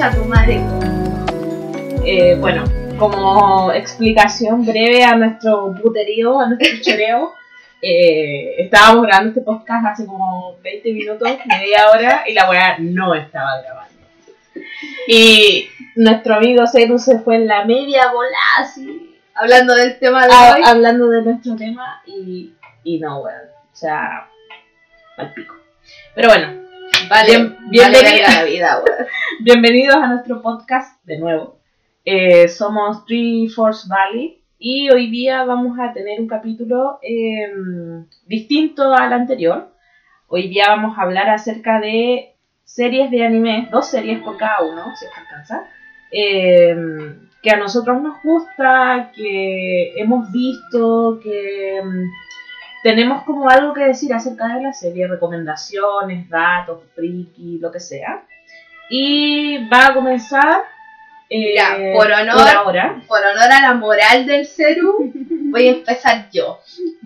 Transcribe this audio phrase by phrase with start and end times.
[0.00, 0.58] Concha tu madre.
[2.06, 2.64] Eh, bueno,
[2.98, 7.34] como explicación breve a nuestro puterío, a nuestro choreo,
[7.82, 13.14] eh, estábamos grabando este podcast hace como 20 minutos, media hora, y la weá no
[13.14, 14.00] estaba grabando.
[15.06, 20.32] Y nuestro amigo Ceru se fue en la media bola así, Hablando del tema de
[20.32, 20.62] a- hoy.
[20.64, 22.54] hablando de nuestro tema, y,
[22.84, 23.36] y no, weón.
[23.70, 24.26] O sea,
[25.18, 25.56] al pico.
[26.14, 26.69] Pero bueno,
[27.10, 28.02] Vale, bien- vale bienvenida.
[28.02, 29.06] verga la vida, weón.
[29.40, 31.58] Bienvenidos a nuestro podcast de nuevo.
[32.04, 37.50] Eh, somos Three Force Valley y hoy día vamos a tener un capítulo eh,
[38.26, 39.72] distinto al anterior.
[40.28, 44.84] Hoy día vamos a hablar acerca de series de anime, dos series por cada uno,
[44.94, 45.66] si es que alcanza,
[46.12, 46.76] eh,
[47.42, 52.04] que a nosotros nos gusta, que hemos visto, que mm,
[52.82, 58.22] tenemos como algo que decir acerca de la serie, recomendaciones, datos, friki, lo que sea.
[58.88, 60.62] Y va a comenzar
[61.28, 62.34] eh, Ya, por honor.
[62.34, 63.02] por ahora.
[63.06, 65.12] Por honor a la moral del Ceru,
[65.50, 66.58] voy a empezar yo.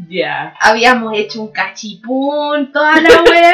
[0.09, 0.55] Ya.
[0.61, 3.53] Habíamos hecho un cachipún, toda la weá.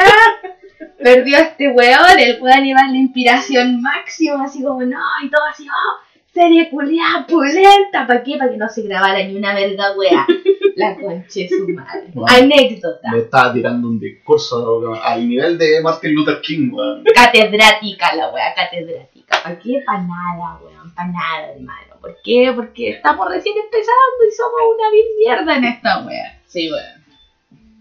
[1.03, 5.67] Perdió este weón, el weón iba la inspiración máxima, así como no, y todo así,
[5.67, 8.37] oh, serie culiada, pulenta, ¿para qué?
[8.37, 10.25] Para que no se grabara ni una verga weá.
[10.75, 12.07] La conche su madre.
[12.13, 12.25] Wow.
[12.29, 13.11] Anécdota.
[13.11, 17.03] Me estaba tirando un discurso al nivel de Martin Luther King, weón.
[17.13, 19.43] Catedrática la weá, catedrática.
[19.43, 19.81] ¿Para qué?
[19.85, 21.95] Para nada, weón, para nada, hermano.
[21.99, 22.53] ¿Por qué?
[22.55, 26.39] Porque estamos recién empezando y somos una vil mierda en esta weá.
[26.45, 27.01] Sí, bueno.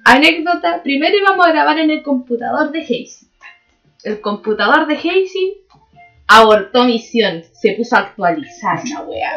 [0.04, 3.28] Anécdota, primero íbamos a grabar en el computador de Hazy.
[4.02, 5.59] El computador de Hazy
[6.30, 9.32] abortó misión, se puso a actualizar la weá.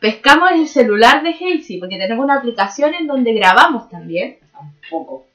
[0.00, 4.38] Pescamos el celular de Hazy porque tenemos una aplicación en donde grabamos también.
[4.52, 5.26] Tampoco.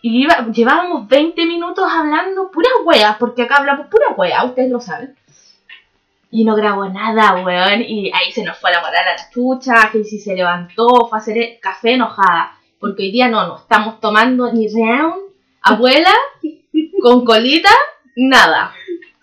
[0.00, 4.80] Y iba- llevábamos 20 minutos hablando puras weas, porque acá hablamos pura wea, ustedes lo
[4.80, 5.14] saben.
[6.30, 7.82] Y no grabó nada, weón.
[7.82, 9.74] Y ahí se nos fue la moral a la chucha.
[9.92, 12.56] Hazy se levantó, fue a hacer el café enojada.
[12.80, 15.14] Porque hoy día no, no estamos tomando ni round,
[15.62, 16.12] abuela,
[17.02, 17.70] con colita,
[18.16, 18.72] nada.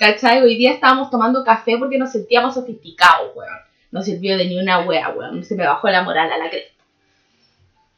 [0.02, 0.42] ¿Cachai?
[0.42, 3.54] Hoy día estábamos tomando café porque nos sentíamos sofisticados, weón.
[3.92, 5.44] No sirvió de ni una wea, weón.
[5.44, 6.84] Se me bajó la moral a la cresta.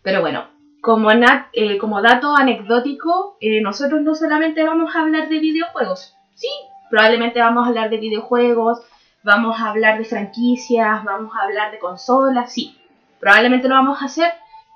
[0.01, 0.47] Pero bueno,
[0.81, 6.13] como, eh, dato anecdótico, eh, nosotros no solamente vamos a hablar de videojuegos.
[6.35, 6.49] Sí,
[6.89, 8.81] probablemente vamos a hablar de videojuegos,
[9.23, 12.77] vamos a hablar de franquicias, vamos a hablar de consolas, sí.
[13.21, 14.29] Probablemente lo vamos a hacer,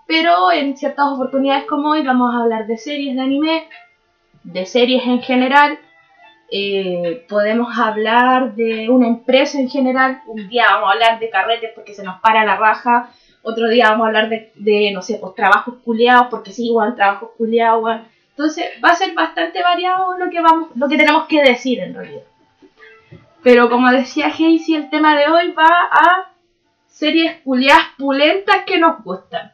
[0.05, 3.67] pero en ciertas oportunidades como hoy vamos a hablar de series de anime,
[4.45, 5.77] de series en general.
[6.51, 10.21] Eh, podemos hablar de una empresa en general.
[10.27, 13.11] Un día vamos a hablar de carretes porque se nos para la raja.
[13.43, 16.95] Otro día vamos a hablar de, de, no sé, pues trabajos culiados, porque sí, igual
[16.95, 18.01] trabajos culiados, weón.
[18.29, 21.95] Entonces va a ser bastante variado lo que vamos, lo que tenemos que decir en
[21.95, 22.23] realidad.
[23.41, 26.33] Pero como decía Hazy, el tema de hoy va a
[26.87, 29.51] series culiadas pulentas que nos gustan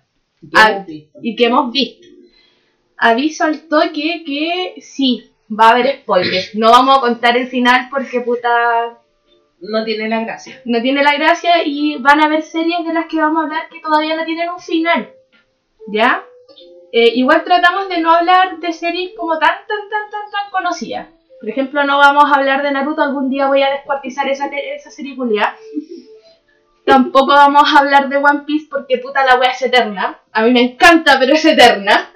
[0.54, 0.86] Ah,
[1.22, 2.08] y que hemos visto.
[2.98, 6.56] Aviso al toque que sí, va a haber spoilers.
[6.56, 8.98] No vamos a contar el final porque puta
[9.60, 10.62] No tiene la gracia.
[10.66, 13.70] no tiene la gracia y van a haber series de las que vamos a hablar
[13.70, 15.12] que todavía no tienen un final.
[15.88, 16.24] ¿Ya?
[16.92, 21.08] Eh, igual tratamos de no hablar de series como tan, tan, tan, tan, tan conocidas.
[21.40, 24.92] Por ejemplo, no vamos a hablar de Naruto, algún día voy a descuartizar esa, esa
[24.92, 25.58] serie culiá.
[26.86, 30.20] Tampoco vamos a hablar de One Piece porque puta la wea es eterna.
[30.32, 32.10] A mí me encanta, pero es eterna.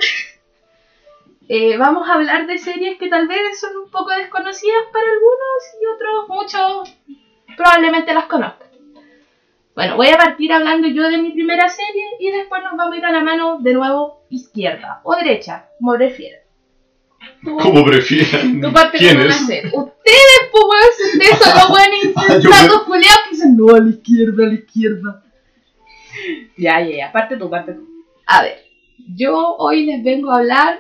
[1.50, 5.64] Eh, vamos a hablar de series que tal vez son un poco desconocidas para algunos
[5.82, 6.98] y otros muchos
[7.56, 8.68] probablemente las conozcan.
[9.74, 12.98] Bueno, voy a partir hablando yo de mi primera serie y después nos vamos a
[12.98, 16.42] ir a la mano de nuevo izquierda o derecha, como prefieran.
[17.44, 18.60] Como prefieran.
[18.60, 19.40] tú parte ¿Quién es?
[19.40, 24.44] Ustedes, pues, ustedes son los buenos Ah, insensatos culiados que dicen no a la izquierda,
[24.44, 25.24] a la izquierda.
[26.58, 27.12] Ya, ya, ya.
[27.12, 27.88] Parte tú, parte tú.
[28.26, 28.66] A ver,
[29.16, 30.80] yo hoy les vengo a hablar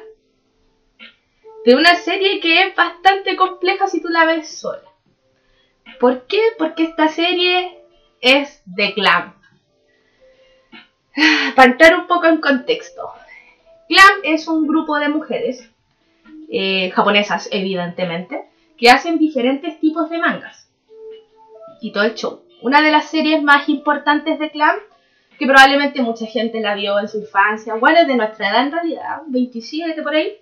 [1.68, 4.90] de una serie que es bastante compleja si tú la ves sola.
[6.00, 6.40] ¿Por qué?
[6.58, 7.84] Porque esta serie
[8.22, 9.36] es de Clamp.
[11.58, 13.10] Para entrar un poco en contexto.
[13.90, 15.69] Clamp es un grupo de mujeres,
[16.50, 18.46] eh, japonesas evidentemente,
[18.78, 20.72] que hacen diferentes tipos de mangas.
[21.81, 22.44] Y todo el show.
[22.62, 24.80] Una de las series más importantes de Clamp
[25.38, 28.72] que probablemente mucha gente la vio en su infancia, bueno, es de nuestra edad en
[28.72, 30.38] realidad, 27 por ahí,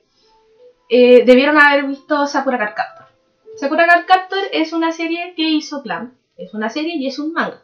[0.90, 3.06] eh, debieron haber visto Sakura Card Captor.
[3.58, 7.34] Sakura Card Captor es una serie que hizo Clamp, es una serie y es un
[7.34, 7.62] manga.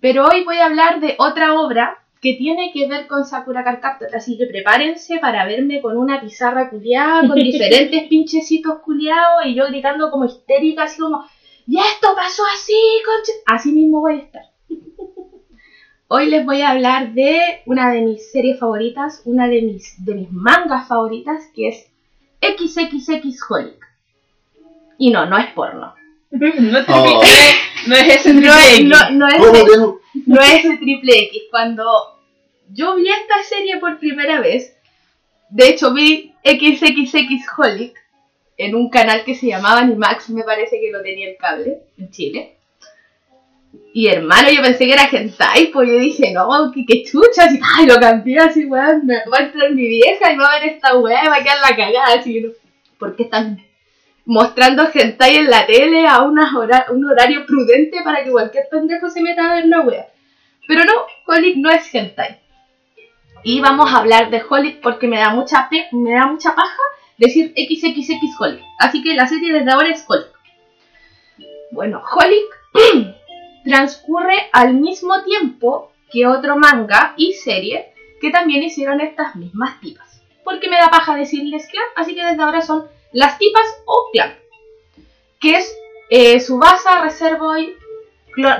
[0.00, 3.80] Pero hoy voy a hablar de otra obra que tiene que ver con Sakura Card
[3.80, 4.14] Captor.
[4.14, 9.66] Así que prepárense para verme con una pizarra culiada, con diferentes pinchecitos culiados y yo
[9.66, 11.24] gritando como histérica, así como,
[11.66, 12.74] y esto pasó así,
[13.04, 13.32] conche.
[13.46, 14.51] Así mismo voy a estar.
[16.14, 20.14] Hoy les voy a hablar de una de mis series favoritas, una de mis, de
[20.14, 21.88] mis mangas favoritas, que es
[22.42, 23.86] XXX Holic.
[24.98, 25.94] Y no, no es porno.
[26.32, 26.46] No
[26.78, 27.02] es, Oh.
[27.04, 28.88] triple- no es ese No triple X.
[28.88, 29.10] no,
[30.26, 31.42] no es triple X.
[31.50, 31.84] Cuando
[32.72, 34.76] yo vi esta serie por primera vez,
[35.50, 37.96] de hecho vi XXX Holic
[38.58, 42.10] en un canal que se llamaba Animax, me parece que lo tenía el cable en
[42.10, 42.56] Chile.
[43.94, 47.60] Y hermano, yo pensé que era hentai, pues yo dije, no, que, que chuchas, y
[47.78, 50.70] ay, lo cambié así, weón, me va a entrar mi vieja y va a ver
[50.70, 52.50] esta weá, y va a quedar la cagada, así, ¿no?
[52.98, 53.60] ¿por qué están
[54.24, 59.10] mostrando hentai en la tele a unas hora- un horario prudente para que cualquier pendejo
[59.10, 60.06] se meta a ver la wea?
[60.68, 60.92] Pero no,
[61.26, 62.38] Holic no es hentai.
[63.42, 66.78] Y vamos a hablar de Holic porque me da mucha pe- me da mucha paja
[67.18, 68.62] decir XXX Holic.
[68.78, 70.28] Así que la serie desde ahora es Holic.
[71.72, 72.46] Bueno, Holic
[73.64, 80.22] transcurre al mismo tiempo que otro manga y serie que también hicieron estas mismas tipas.
[80.44, 84.34] Porque me da paja decirles clan, así que desde ahora son las tipas o clan.
[85.40, 85.76] Que es
[86.10, 87.66] eh, Subasa Reservoir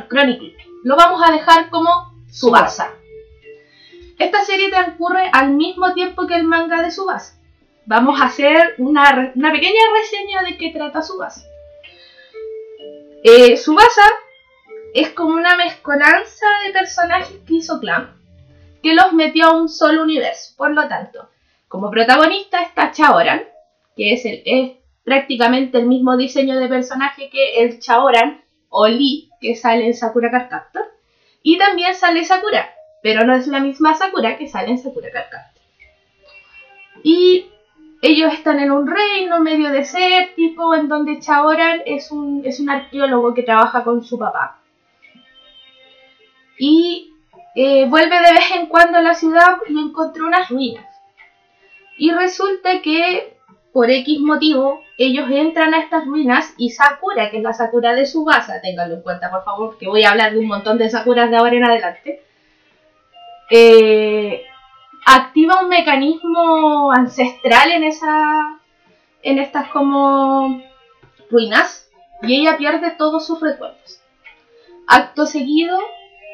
[0.08, 0.56] Chronicle.
[0.84, 1.90] Lo vamos a dejar como
[2.30, 2.92] Subasa.
[4.18, 7.38] Esta serie transcurre al mismo tiempo que el manga de Subasa.
[7.86, 11.44] Vamos a hacer una, una pequeña reseña de qué trata Subasa.
[13.24, 14.02] Eh, Subasa
[14.94, 18.14] es como una mezcolanza de personajes que hizo Clan,
[18.82, 20.54] que los metió a un solo universo.
[20.56, 21.28] Por lo tanto,
[21.68, 23.42] como protagonista está Chaoran,
[23.96, 29.86] que es, prácticamente el mismo diseño de personaje que el Chaoran o Lee que sale
[29.86, 30.48] en Sakura Card.
[31.42, 32.72] Y también sale Sakura,
[33.02, 35.28] pero no es la misma Sakura que sale en Sakura Card.
[37.02, 37.46] Y
[38.00, 43.34] ellos están en un reino medio desértico en donde Chaoran es un, es un arqueólogo
[43.34, 44.61] que trabaja con su papá.
[46.64, 47.12] Y
[47.56, 50.86] eh, vuelve de vez en cuando a la ciudad y encontró unas ruinas.
[51.98, 53.36] Y resulta que
[53.72, 58.06] por X motivo ellos entran a estas ruinas y Sakura, que es la Sakura de
[58.06, 61.30] Subasa, ténganlo en cuenta por favor, que voy a hablar de un montón de Sakuras
[61.30, 62.22] de ahora en adelante,
[63.50, 64.44] eh,
[65.04, 68.60] activa un mecanismo ancestral en esa
[69.24, 70.62] en estas como
[71.28, 71.90] ruinas
[72.22, 74.00] y ella pierde todos sus recuerdos.
[74.86, 75.76] Acto seguido,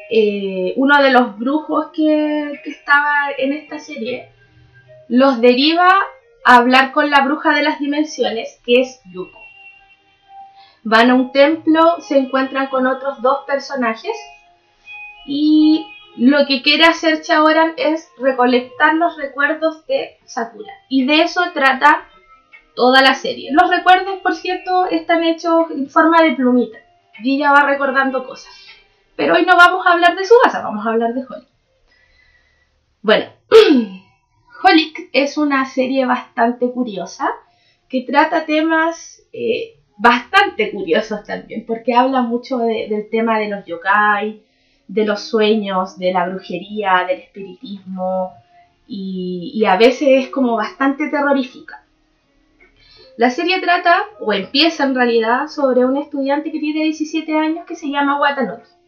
[0.09, 4.29] eh, uno de los brujos que, estaba en esta serie
[5.07, 5.89] los deriva
[6.45, 9.39] a hablar con la bruja de las dimensiones, que es Yuko.
[10.83, 14.15] Van a un templo, se encuentran con otros dos personajes
[15.25, 15.85] y
[16.17, 20.73] lo que quiere hacer Chaoran es recolectar los recuerdos de Sakura.
[20.89, 22.07] Y de eso trata
[22.75, 23.51] toda la serie.
[23.51, 26.79] Los recuerdos, por cierto, están hechos en forma de plumita.
[27.21, 28.68] Y ella va recordando cosas.
[29.19, 31.45] Pero hoy no vamos a hablar de Subasa, vamos a hablar de Holly.
[33.01, 33.25] Bueno,
[34.63, 37.29] Holic es una serie bastante curiosa
[37.89, 43.65] que trata temas eh, bastante curiosos también, porque habla mucho de- del tema de los
[43.65, 44.41] yokai,
[44.87, 48.31] de los sueños, de la brujería, del espiritismo,
[48.87, 51.83] y, a veces es como bastante terrorífica.
[53.17, 57.75] La serie trata, o empieza en realidad, sobre un estudiante que tiene 17 años que
[57.75, 58.78] se llama Watanuki.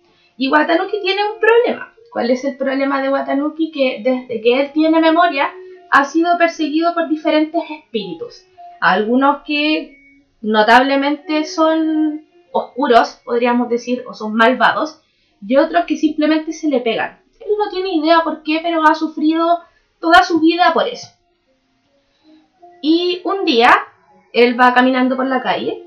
[0.41, 1.93] Y Watanuki tiene un problema.
[2.12, 3.69] ¿Cuál es el problema de Watanuki?
[3.69, 5.53] Que desde que él tiene memoria
[5.91, 8.43] ha sido perseguido por diferentes espíritus.
[8.79, 10.00] Algunos que
[10.41, 15.03] notablemente son oscuros, podríamos decir, o son malvados,
[15.45, 17.19] y otros que simplemente se le pegan.
[17.39, 19.60] Él no tiene idea por qué, pero ha sufrido
[20.00, 21.07] toda su vida por eso.
[22.81, 23.69] Y un día,
[24.33, 25.83] él va caminando por la calle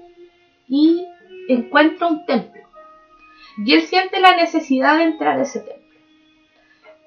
[0.68, 1.04] y
[1.48, 2.53] encuentra un templo.
[3.58, 5.84] Y él siente la necesidad de entrar a ese templo.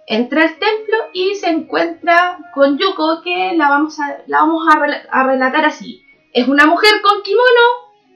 [0.10, 4.80] Entra al templo y se encuentra con Yuko, que la vamos a, la vamos a,
[4.80, 6.02] rela- a relatar así.
[6.32, 7.62] Es una mujer con kimono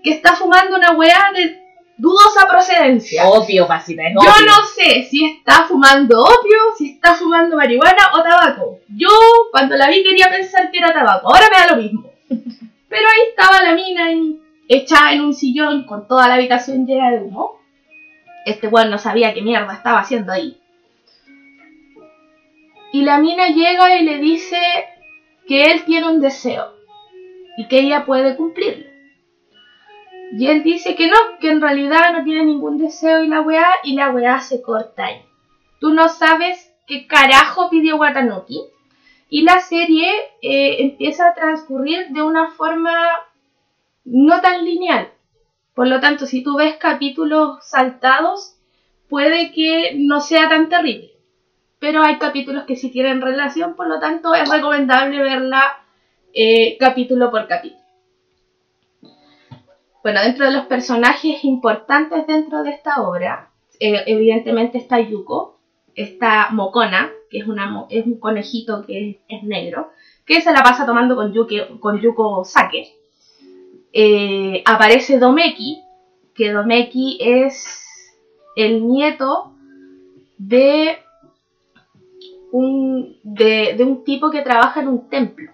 [0.04, 1.60] que está fumando una weá de
[1.98, 3.28] dudosa procedencia.
[3.28, 4.46] Opio, pasita, es Yo opio.
[4.46, 8.80] no sé si está fumando opio, si está fumando marihuana o tabaco.
[8.96, 9.10] Yo
[9.52, 12.10] cuando la vi quería pensar que era tabaco, ahora me da lo mismo.
[12.30, 17.12] Pero ahí estaba la mina ahí, echada en un sillón con toda la habitación llena
[17.12, 17.60] de humo.
[18.46, 20.60] Este weón no sabía qué mierda estaba haciendo ahí.
[22.94, 24.60] Y la mina llega y le dice
[25.48, 26.74] que él tiene un deseo
[27.58, 28.92] y que ella puede cumplirlo.
[30.34, 33.68] Y él dice que no, que en realidad no tiene ningún deseo y la weá,
[33.84, 35.22] y la weá se corta ahí.
[35.80, 38.62] Tú no sabes qué carajo pidió Watanuki.
[39.30, 40.10] Y la serie
[40.42, 42.94] eh, empieza a transcurrir de una forma
[44.06, 45.12] no tan lineal.
[45.82, 48.56] Por lo tanto, si tú ves capítulos saltados,
[49.10, 51.14] puede que no sea tan terrible.
[51.80, 55.80] Pero hay capítulos que sí tienen relación, por lo tanto es recomendable verla
[56.36, 57.82] eh, capítulo por capítulo.
[60.04, 65.58] Bueno, dentro de los personajes importantes dentro de esta obra, eh, evidentemente está Yuko,
[65.96, 69.90] está Mokona, que es, una, es un conejito que es, negro,
[70.28, 71.34] que se la pasa tomando con,
[71.80, 73.01] con Yuko Sake.
[73.94, 75.84] Eh, aparece Domeki,
[76.34, 78.10] que Domeki es
[78.56, 79.54] el nieto
[80.38, 81.00] de
[82.52, 85.52] un, de un tipo que trabaja en un templo.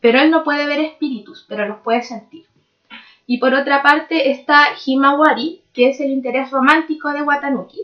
[0.00, 2.44] Pero él no puede ver espíritus, pero los puede sentir.
[3.26, 7.80] Y por otra parte está Himawari, que es el interés romántico de Watanuki.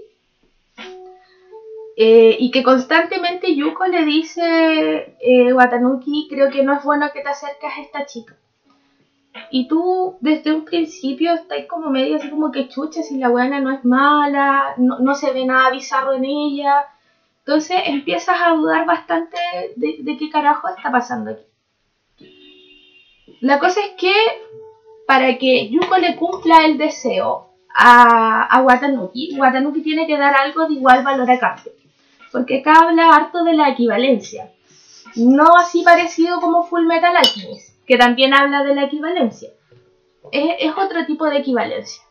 [1.97, 7.23] Eh, y que constantemente Yuko le dice, eh, Watanuki, creo que no es bueno que
[7.23, 8.37] te acerques a esta chica.
[9.51, 13.61] Y tú desde un principio estás como medio así como que chucha si la buena
[13.61, 16.87] no es mala, no, se ve nada bizarro en ella.
[17.41, 19.37] Entonces empiezas a dudar bastante
[19.77, 21.45] de, de qué carajo está pasando aquí.
[23.41, 24.13] La cosa es que
[25.07, 30.69] para que Yuko le cumpla el deseo a, a Watanuki, Watanuki tiene que dar algo
[30.69, 31.73] de igual valor a cambio.
[32.31, 34.53] Porque acá habla harto de la equivalencia.
[35.17, 39.51] No así parecido como Full Metal Alchemist, que también habla de la equivalencia.
[40.31, 42.05] Es, otro tipo de equivalencia.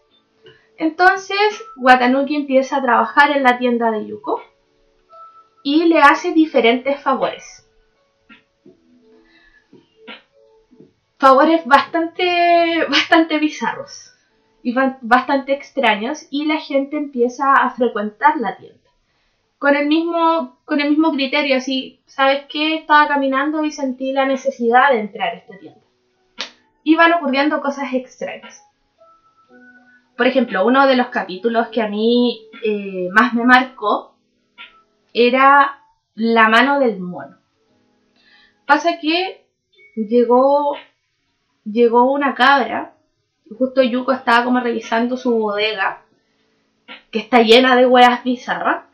[0.76, 4.42] Entonces, Watanuki empieza a trabajar en la tienda de Yuko
[5.64, 7.66] y le hace diferentes favores.
[11.18, 14.14] favores bastante, bastante bizarros
[14.62, 18.79] y bastante extraños y la gente empieza a frecuentar la tienda.
[19.60, 22.76] Con el mismo, con el mismo criterio, así, ¿sabes qué?
[22.76, 25.82] Estaba caminando y sentí la necesidad de entrar a esta tienda.
[26.84, 28.66] Y van ocurriendo cosas extrañas.
[30.18, 34.16] Por ejemplo, uno de los capítulos que a mí eh, más me marcó
[35.14, 35.80] era
[36.16, 37.38] la mano del mono.
[38.66, 39.46] Pasa que
[39.96, 40.76] llegó
[41.72, 42.94] llegó una cabra,
[43.58, 46.02] justo Yuko estaba como revisando su bodega,
[47.12, 48.86] que está llena de hueas bizarras,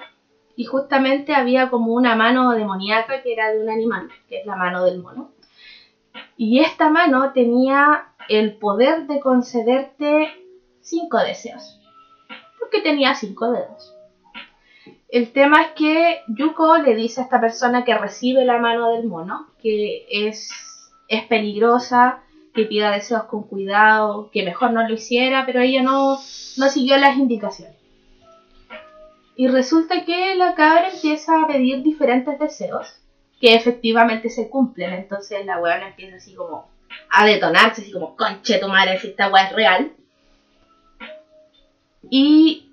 [0.56, 4.56] y justamente había como una mano demoníaca que era de un animal, que es la
[4.56, 5.32] mano del mono.
[6.38, 10.30] Y esta mano tenía el poder de concederte
[10.82, 11.80] cinco deseos,
[12.60, 13.94] porque tenía cinco dedos.
[15.10, 19.06] El tema es que Yuko le dice a esta persona que recibe la mano del
[19.06, 20.52] mono que es,
[21.08, 22.20] es peligrosa,
[22.54, 26.20] que pida deseos con cuidado, que mejor no lo hiciera, pero ella no,
[26.58, 27.76] no siguió las indicaciones.
[29.36, 33.02] Y resulta que la cabra empieza a pedir diferentes deseos
[33.42, 34.94] que efectivamente se cumplen.
[34.94, 36.70] Entonces la weona empieza así como
[37.12, 39.92] a detonarse, así como, conche tu madre, si esta weá es real.
[42.10, 42.70] Y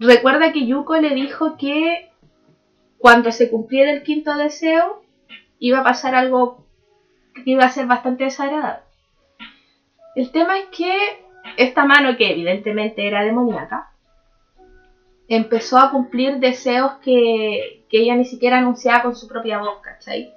[0.00, 2.10] recuerda que Yuko le dijo que
[2.98, 5.02] cuando se cumpliera el quinto deseo
[5.58, 6.64] iba a pasar algo
[7.34, 8.82] que iba a ser bastante desagradable.
[10.14, 10.96] El tema es que
[11.56, 13.93] esta mano, que evidentemente era demoníaca,
[15.36, 20.32] empezó a cumplir deseos que, que ella ni siquiera anunciaba con su propia voz, ¿cachai?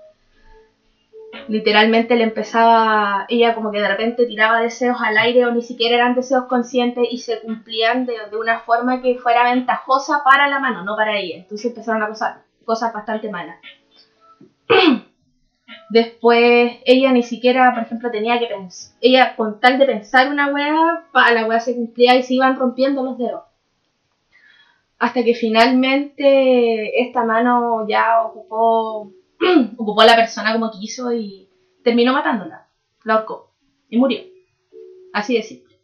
[1.47, 5.95] Literalmente le empezaba, ella como que de repente tiraba deseos al aire o ni siquiera
[5.95, 10.59] eran deseos conscientes y se cumplían de, de una forma que fuera ventajosa para la
[10.59, 11.37] mano, no para ella.
[11.37, 13.57] Entonces empezaron a pasar cosas bastante malas.
[15.89, 18.97] Después ella ni siquiera, por ejemplo, tenía que pensar.
[18.99, 23.03] Ella, con tal de pensar una weá, la weá se cumplía y se iban rompiendo
[23.03, 23.46] los dedos.
[24.99, 29.13] Hasta que finalmente esta mano ya ocupó,
[29.77, 31.49] ocupó a la persona como quiso y
[31.83, 32.67] terminó matándola.
[33.03, 33.51] Loco.
[33.89, 34.21] Y murió.
[35.13, 35.75] Así de simple.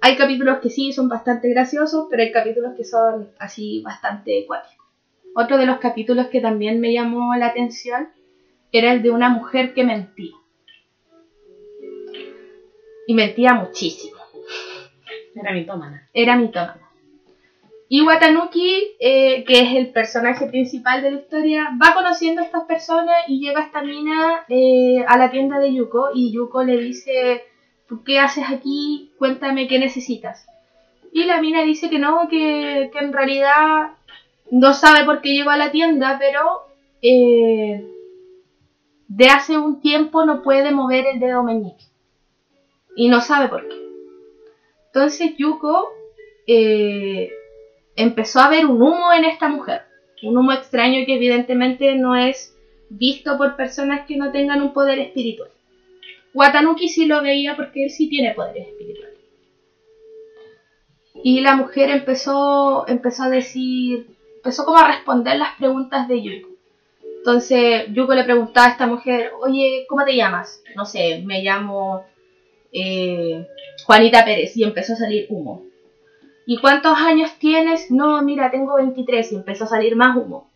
[0.00, 4.86] Hay capítulos que sí son bastante graciosos, pero hay capítulos que son así bastante cuáticos.
[5.34, 8.08] Otro de los capítulos que también me llamó la atención
[8.72, 10.34] era el de una mujer que mentía.
[13.06, 14.16] Y mentía muchísimo.
[15.34, 16.08] Era mitómana.
[16.12, 16.85] Era mitómana.
[17.88, 22.64] Y Watanuki, eh, que es el personaje principal de la historia, va conociendo a estas
[22.64, 27.44] personas y llega esta mina eh, a la tienda de Yuko y Yuko le dice,
[28.04, 29.12] ¿qué haces aquí?
[29.18, 30.46] Cuéntame qué necesitas.
[31.12, 33.92] Y la mina dice que no, que, que en realidad
[34.50, 36.62] no sabe por qué llegó a la tienda, pero
[37.02, 37.86] eh,
[39.06, 41.84] de hace un tiempo no puede mover el dedo meñique.
[42.96, 43.76] Y no sabe por qué.
[44.86, 45.88] Entonces Yuko
[47.96, 49.82] empezó a ver un humo en esta mujer.
[50.22, 52.56] Un humo extraño que evidentemente no es
[52.88, 55.50] visto por personas que no tengan un poder espiritual.
[56.34, 59.16] Watanuki sí lo veía porque él sí tiene poderes espirituales.
[61.24, 66.48] Y la mujer empezó, empezó a decir, empezó como a responder las preguntas de Yuko.
[67.18, 70.62] Entonces Yuko le preguntaba a esta mujer, oye, ¿cómo te llamas?
[70.76, 72.04] No sé, me llamo
[72.70, 73.46] eh,
[73.84, 75.65] Juanita Pérez y empezó a salir humo.
[76.46, 77.90] ¿Y cuántos años tienes?
[77.90, 80.48] No, mira, tengo 23 y empezó a salir más humo.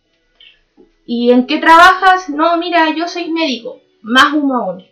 [1.04, 2.28] ¿Y en qué trabajas?
[2.28, 3.80] No, mira, yo soy médico.
[4.02, 4.84] Más humo aún.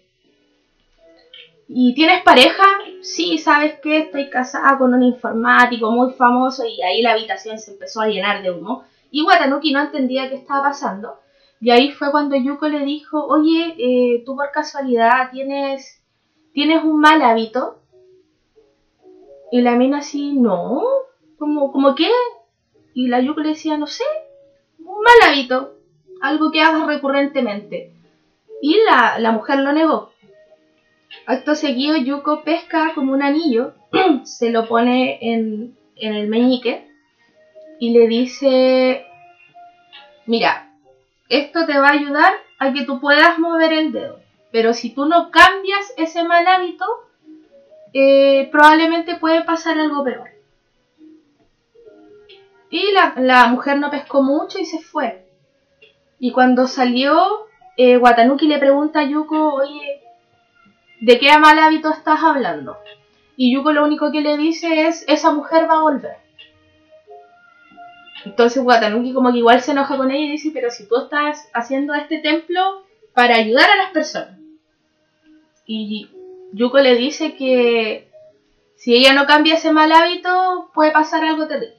[1.69, 2.64] ¿Y tienes pareja?
[3.02, 3.99] Sí, ¿sabes qué?
[3.99, 8.43] Estoy casada con un informático muy famoso y ahí la habitación se empezó a llenar
[8.43, 8.85] de humo.
[9.12, 11.21] Y Watanuki no entendía qué estaba pasando.
[11.61, 16.02] Y ahí fue cuando Yuko le dijo, oye, eh, tú por casualidad tienes,
[16.52, 17.78] tienes un mal hábito.
[19.50, 20.83] Y la mina así, no,
[21.38, 22.11] ¿cómo, cómo qué?
[22.95, 24.05] Y la Yuko le decía, no sé,
[24.78, 25.75] un mal hábito,
[26.21, 27.93] algo que hagas recurrentemente.
[28.61, 30.12] Y la, la mujer lo negó.
[31.26, 33.75] Acto seguido, Yuko pesca como un anillo,
[34.25, 36.88] se lo pone en, en el meñique
[37.78, 39.07] y le dice,
[40.26, 40.73] mira,
[41.28, 44.21] esto te va a ayudar a que tú puedas mover el dedo.
[44.50, 46.87] Pero si tú no cambias ese mal hábito,
[47.92, 50.28] eh, probablemente puede pasar algo peor.
[52.71, 55.26] Y la, la, mujer no pescó mucho y se fue.
[56.18, 60.02] Y cuando salió, eh, Watanuki le pregunta a Yuko, oye,
[61.00, 62.76] ¿de qué mal hábito estás hablando?
[63.37, 66.16] Y Yuko lo único que le dice es, esa mujer va a volver.
[68.24, 71.48] Entonces Watanuki como que igual se enoja con ella y dice, pero si tú estás
[71.55, 74.38] haciendo este templo para ayudar a las personas.
[75.64, 76.11] Y
[76.53, 78.11] Yuko le dice que
[78.77, 81.75] si ella no cambia ese mal hábito, puede pasar algo terrible.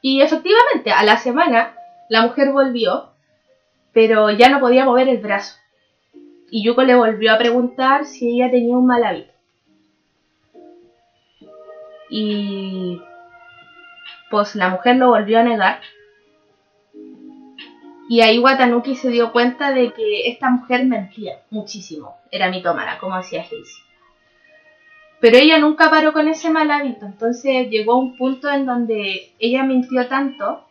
[0.00, 1.74] Y efectivamente, a la semana,
[2.08, 3.10] la mujer volvió,
[3.92, 5.56] pero ya no podía mover el brazo.
[6.50, 9.32] Y Yuko le volvió a preguntar si ella tenía un mal hábito.
[12.08, 13.02] Y
[14.30, 15.80] pues la mujer lo volvió a negar.
[18.08, 22.16] Y ahí Watanuki se dio cuenta de que esta mujer mentía muchísimo.
[22.30, 23.85] Era mitómana, como decía Casey.
[25.26, 27.04] Pero ella nunca paró con ese mal hábito.
[27.04, 30.64] Entonces llegó un punto en donde ella mintió tanto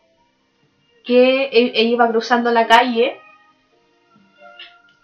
[1.04, 3.20] que ella iba cruzando la calle,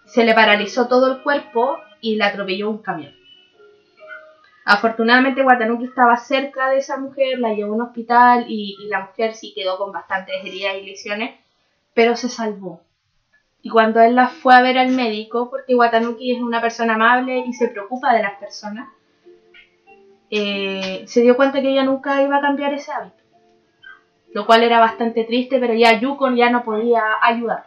[0.05, 3.13] se le paralizó todo el cuerpo y la atropelló un camión.
[4.65, 9.01] Afortunadamente Watanuki estaba cerca de esa mujer, la llevó a un hospital y, y, la
[9.01, 11.39] mujer sí quedó con bastantes heridas y lesiones,
[11.93, 12.81] pero se salvó.
[13.61, 17.43] Y cuando él la fue a ver al médico, porque Watanuki es una persona amable
[17.45, 18.89] y se preocupa de las personas,
[20.35, 23.17] eh, se dio cuenta que ella nunca iba a cambiar ese hábito.
[24.33, 27.65] Lo cual era bastante triste, pero ya Yukon ya no podía ayudar.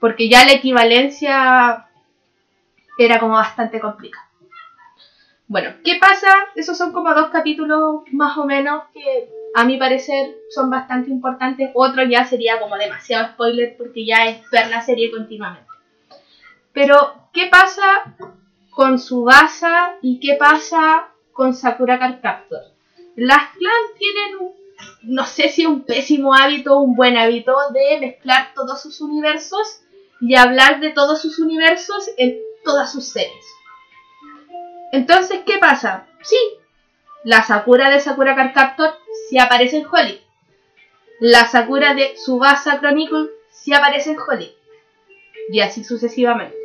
[0.00, 1.88] Porque ya la equivalencia
[2.96, 4.26] era como bastante complicada.
[5.46, 6.32] Bueno, ¿qué pasa?
[6.54, 11.70] Esos son como dos capítulos más o menos que a mi parecer son bastante importantes.
[11.74, 15.68] Otro ya sería como demasiado spoiler porque ya es ver la serie continuamente.
[16.72, 17.82] Pero, ¿qué pasa
[18.70, 22.62] con Subasa y qué pasa con Sakura Card Captor?
[23.16, 24.52] Las clans tienen un,
[25.02, 29.82] no sé si un pésimo hábito o un buen hábito de mezclar todos sus universos
[30.20, 33.44] y hablar de todos sus universos en todas sus series.
[34.92, 36.06] Entonces, ¿qué pasa?
[36.22, 36.36] Sí,
[37.24, 38.94] la Sakura de Sakura Card Captor
[39.28, 40.20] sí aparece en Holly.
[41.20, 44.54] La Sakura de Subasa Chronicle sí aparece en Holly.
[45.50, 46.56] Y así sucesivamente.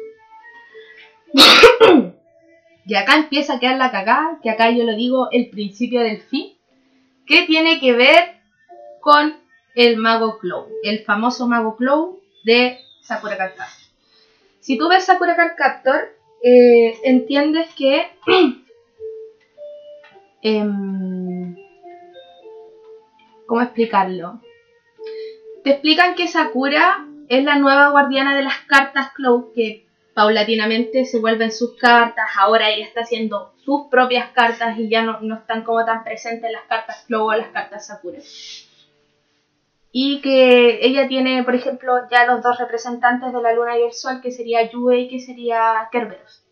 [2.88, 6.22] y acá empieza a quedar la cagada, que acá yo lo digo el principio del
[6.22, 6.54] fin,
[7.26, 8.38] que tiene que ver
[9.02, 9.36] con
[9.76, 13.52] el mago Clow, el famoso mago Clow de Sakura Card.
[14.62, 16.06] Si tú ves Sakura Card
[16.42, 18.10] eh, entiendes que
[20.42, 20.66] eh,
[23.48, 24.40] ¿cómo explicarlo?
[25.66, 29.87] Te explican que Sakura es la nueva guardiana de las cartas Cloud que
[30.18, 35.20] paulatinamente se vuelven sus cartas, ahora ella está haciendo sus propias cartas y ya no,
[35.22, 38.18] no están como tan presentes las cartas Cloud o las cartas Sakura.
[39.92, 43.94] Y que ella tiene, por ejemplo, ya los dos representantes de la luna y el
[43.94, 46.44] sol, que sería Yue y que sería Kerberos.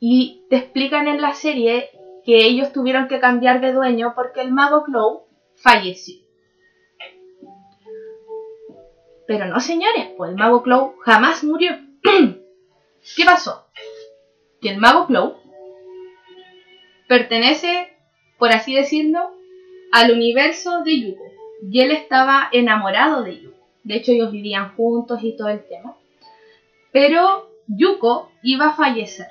[0.00, 1.90] Y te explican en la serie
[2.24, 6.22] que ellos tuvieron que cambiar de dueño porque el mago Clow falleció.
[9.26, 11.91] Pero no, señores, pues el mago Clow jamás murió.
[13.16, 13.66] ¿Qué pasó?
[14.60, 15.36] Que el mago Clow
[17.08, 17.92] pertenece,
[18.38, 19.32] por así decirlo,
[19.92, 21.24] al universo de Yuko.
[21.70, 23.58] Y él estaba enamorado de Yuko.
[23.84, 25.96] De hecho, ellos vivían juntos y todo el tema.
[26.92, 29.28] Pero Yuko iba a fallecer.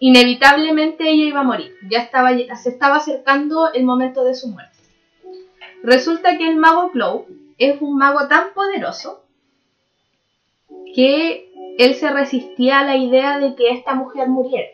[0.00, 1.74] Inevitablemente ella iba a morir.
[1.88, 4.76] Ya estaba, se estaba acercando el momento de su muerte.
[5.82, 7.26] Resulta que el mago Clow
[7.58, 9.21] es un mago tan poderoso
[10.94, 14.68] que él se resistía a la idea de que esta mujer muriera.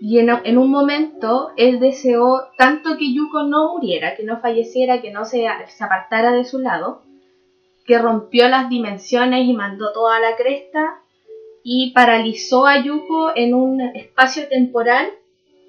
[0.00, 5.10] Y en, un momento él deseó tanto que Yuko no muriera, que no falleciera, que
[5.10, 7.02] no se, se apartara de su lado,
[7.84, 11.00] que rompió las dimensiones y mandó toda la cresta
[11.64, 15.08] y paralizó a Yuko en un espacio temporal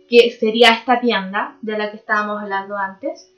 [0.07, 3.33] que sería esta tienda de la que estábamos hablando antes.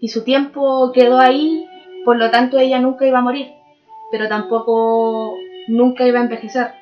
[0.00, 1.66] Y su tiempo quedó ahí,
[2.04, 3.48] por lo tanto ella nunca iba a morir,
[4.10, 5.36] pero tampoco
[5.68, 6.72] nunca iba a envejecer,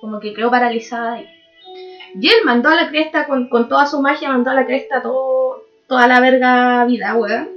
[0.00, 1.26] como que quedó paralizada ahí.
[2.20, 5.64] Y él mandó a la cresta con, toda su magia, mandó a la cresta todo,
[5.86, 7.50] toda la verga vida, weón.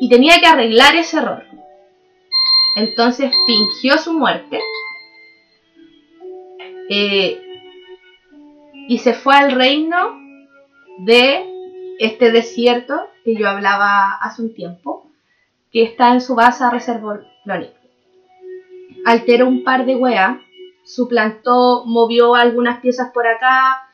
[0.00, 1.44] Y tenía que arreglar ese error.
[2.76, 4.58] Entonces fingió su muerte.
[6.90, 7.40] Eh,
[8.88, 10.18] y se fue al reino
[10.98, 11.50] de
[11.98, 15.10] este desierto que yo hablaba hace un tiempo,
[15.72, 16.64] que está en su base
[19.04, 20.38] Alteró un par de weas
[20.84, 23.88] suplantó, movió algunas piezas por acá,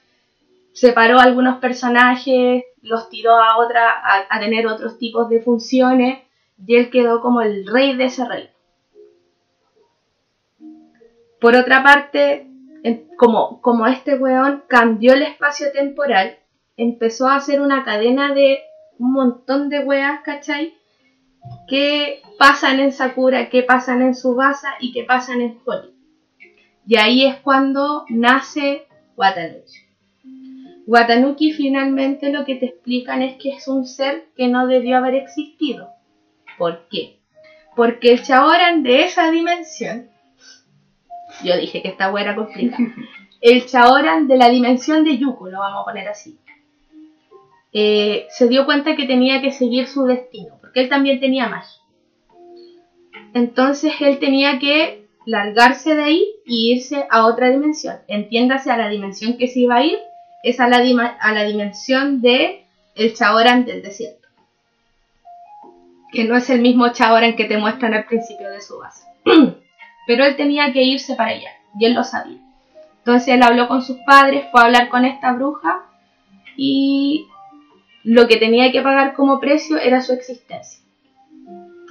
[0.72, 6.24] separó algunos personajes, los tiró a otra, a, tener otros tipos de funciones,
[6.66, 8.50] y él quedó como el rey de ese rey.
[11.40, 12.48] Por otra parte,
[13.16, 16.38] como, como este weón cambió el espacio temporal,
[16.76, 18.58] empezó a hacer una cadena de
[18.98, 20.74] un montón de weas, ¿cachai?
[21.68, 25.94] Que pasan en Sakura, que pasan en Subasa y que pasan en Holly.
[26.86, 29.90] Y ahí es cuando nace Watanuki.
[30.86, 35.14] Watanuki finalmente lo que te explican es que es un ser que no debió haber
[35.14, 35.90] existido.
[36.58, 37.20] ¿Por qué?
[37.76, 40.10] Porque el Chaoran de esa dimensión,
[41.44, 42.82] yo dije que esta hueá era complicada,
[43.40, 46.38] el Chaoran de la dimensión de Yuko, lo vamos a poner así,
[47.72, 51.80] eh, se dio cuenta que tenía que seguir su destino, porque él también tenía magia.
[53.34, 57.96] Entonces él tenía que largarse de ahí y irse a otra dimensión.
[58.06, 59.98] Entiéndase a la dimensión que se iba a ir,
[60.44, 60.76] es a la,
[61.20, 63.14] a la dimensión de el
[63.64, 64.28] del desierto.
[66.12, 69.02] Que no es el mismo Chaoran que te muestran al principio de su base.
[70.06, 72.38] Pero él tenía que irse para allá, y él lo sabía.
[72.98, 75.84] Entonces él habló con sus padres, fue a hablar con esta bruja
[76.56, 77.26] y
[78.04, 80.80] lo que tenía que pagar como precio era su existencia.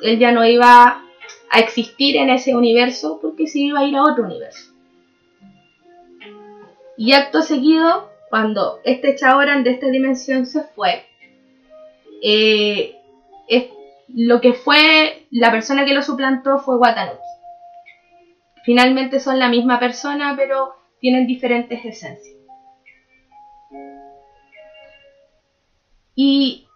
[0.01, 1.03] Él ya no iba
[1.51, 4.73] a existir en ese universo porque se iba a ir a otro universo.
[6.97, 11.05] Y acto seguido, cuando este Chaoran de esta dimensión se fue,
[12.21, 12.95] eh,
[14.15, 17.19] lo que fue la persona que lo suplantó fue Watanuki.
[18.63, 22.38] Finalmente son la misma persona, pero tienen diferentes esencias.
[26.21, 26.67] Y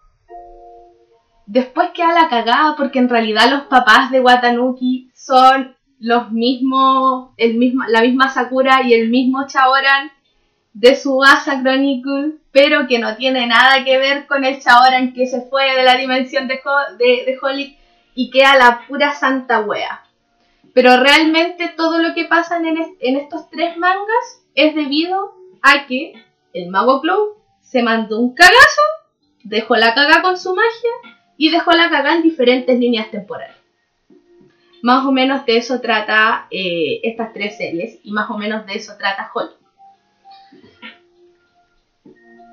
[1.44, 7.60] después queda la cagada porque en realidad los papás de Watanuki son los mismos, el
[7.88, 10.10] la misma Sakura y el mismo Chaoran
[10.72, 15.26] de su Asa Chronicle, pero que no tiene nada que ver con el Chaoran que
[15.26, 16.62] se fue de la dimensión de,
[16.98, 17.76] de, Holly
[18.14, 20.04] y queda la pura santa wea.
[20.72, 26.14] Pero realmente todo lo que pasa en, en estos tres mangas es debido a que
[26.54, 28.82] el mago Clow se mandó un cagazo,
[29.44, 33.56] dejó la caga con su magia y dejó la cagada en diferentes líneas temporales.
[34.82, 38.74] Más o menos de eso trata eh, estas tres series y más o menos de
[38.74, 39.54] eso trata Holly.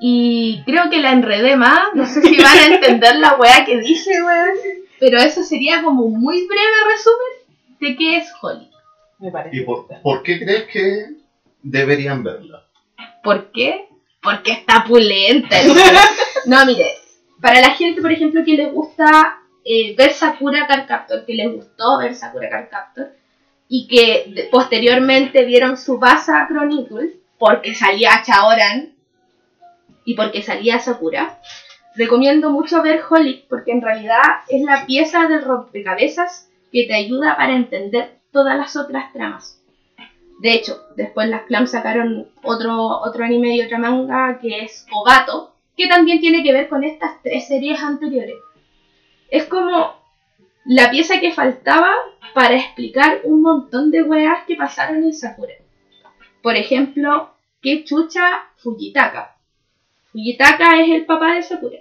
[0.03, 3.79] Y creo que la enredé más, no sé si van a entender la weá que
[3.79, 4.57] dije, weón,
[4.99, 8.69] pero eso sería como un muy breve resumen de qué es Holly.
[9.19, 9.57] Me parece.
[9.57, 11.05] ¿Y por, por qué crees que
[11.61, 12.65] deberían verla?
[13.23, 13.89] ¿Por qué?
[14.21, 15.57] Porque está pulenta.
[16.45, 16.95] no, mire,
[17.41, 21.51] para la gente, por ejemplo, que les gusta eh, ver Sakura Card Captor, que les
[21.51, 23.11] gustó ver Sakura Card Captor,
[23.67, 28.93] y que posteriormente vieron su base Chronicles, porque salía Chaoran
[30.05, 31.39] y porque salía Sakura,
[31.95, 37.35] recomiendo mucho ver Holic, porque en realidad es la pieza del rompecabezas que te ayuda
[37.35, 39.61] para entender todas las otras tramas.
[40.39, 45.50] De hecho, después las Clam sacaron otro, otro anime y otra manga que es Ogato,
[45.81, 48.35] que también tiene que ver con estas tres series anteriores.
[49.29, 49.95] Es como
[50.65, 51.91] la pieza que faltaba
[52.35, 55.55] para explicar un montón de weas que pasaron en Sakura.
[56.43, 58.21] Por ejemplo, qué chucha
[58.57, 59.35] Fujitaka.
[60.11, 61.79] Fujitaka es el papá de Sakura.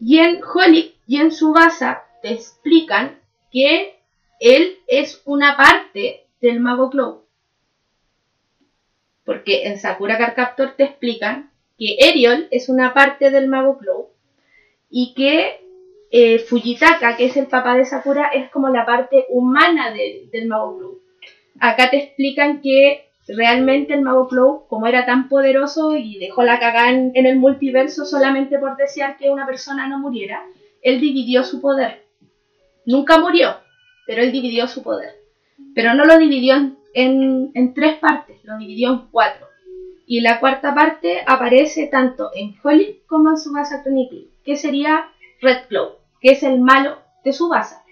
[0.00, 3.18] Y en Holic y en Subasa te explican
[3.52, 4.00] que
[4.40, 7.24] él es una parte del Mago Clow.
[9.24, 14.08] Porque en Sakura Card Captor te explican que Eriol es una parte del Mago Clow
[14.90, 15.60] y que
[16.10, 20.46] eh, Fujitaka, que es el papá de Sakura, es como la parte humana de- del
[20.46, 20.98] Mago Clow.
[21.58, 26.60] Acá te explican que realmente el Mago Clow, como era tan poderoso y dejó la
[26.60, 30.44] cagada en, el multiverso solamente por desear que una persona no muriera,
[30.82, 32.04] él dividió su poder.
[32.86, 33.56] Nunca murió,
[34.06, 35.14] pero él dividió su poder.
[35.74, 36.54] Pero no lo dividió
[36.92, 39.48] en tres partes, lo dividió en cuatro.
[40.06, 45.66] Y la cuarta parte aparece tanto en Holly como en Subasa Chronicle, que sería Red
[45.68, 47.82] Claw, que es el malo de Subasa,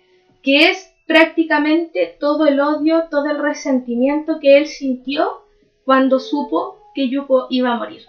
[0.43, 5.43] que es prácticamente todo el odio, todo el resentimiento que él sintió
[5.85, 8.03] cuando supo que Yuko iba a morir.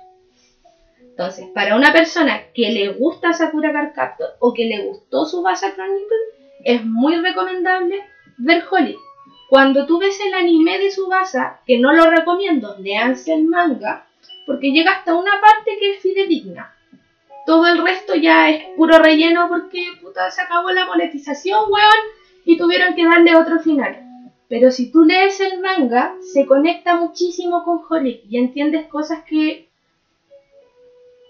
[0.99, 6.17] Entonces, para una persona que le gusta Sakura Card o que le gustó Subasa Chronicle,
[6.63, 8.03] es muy recomendable
[8.37, 8.97] ver Holly.
[9.49, 14.07] Cuando tú ves el anime de Subasa, que no lo recomiendo, leanse el manga,
[14.45, 16.73] porque llega hasta una parte que es fidedigna.
[17.45, 22.03] Todo el resto ya es puro relleno porque puta, se acabó la monetización, weón,
[22.45, 23.99] y tuvieron que darle otro final.
[24.47, 29.69] Pero si tú lees el manga, se conecta muchísimo con Holly y entiendes cosas que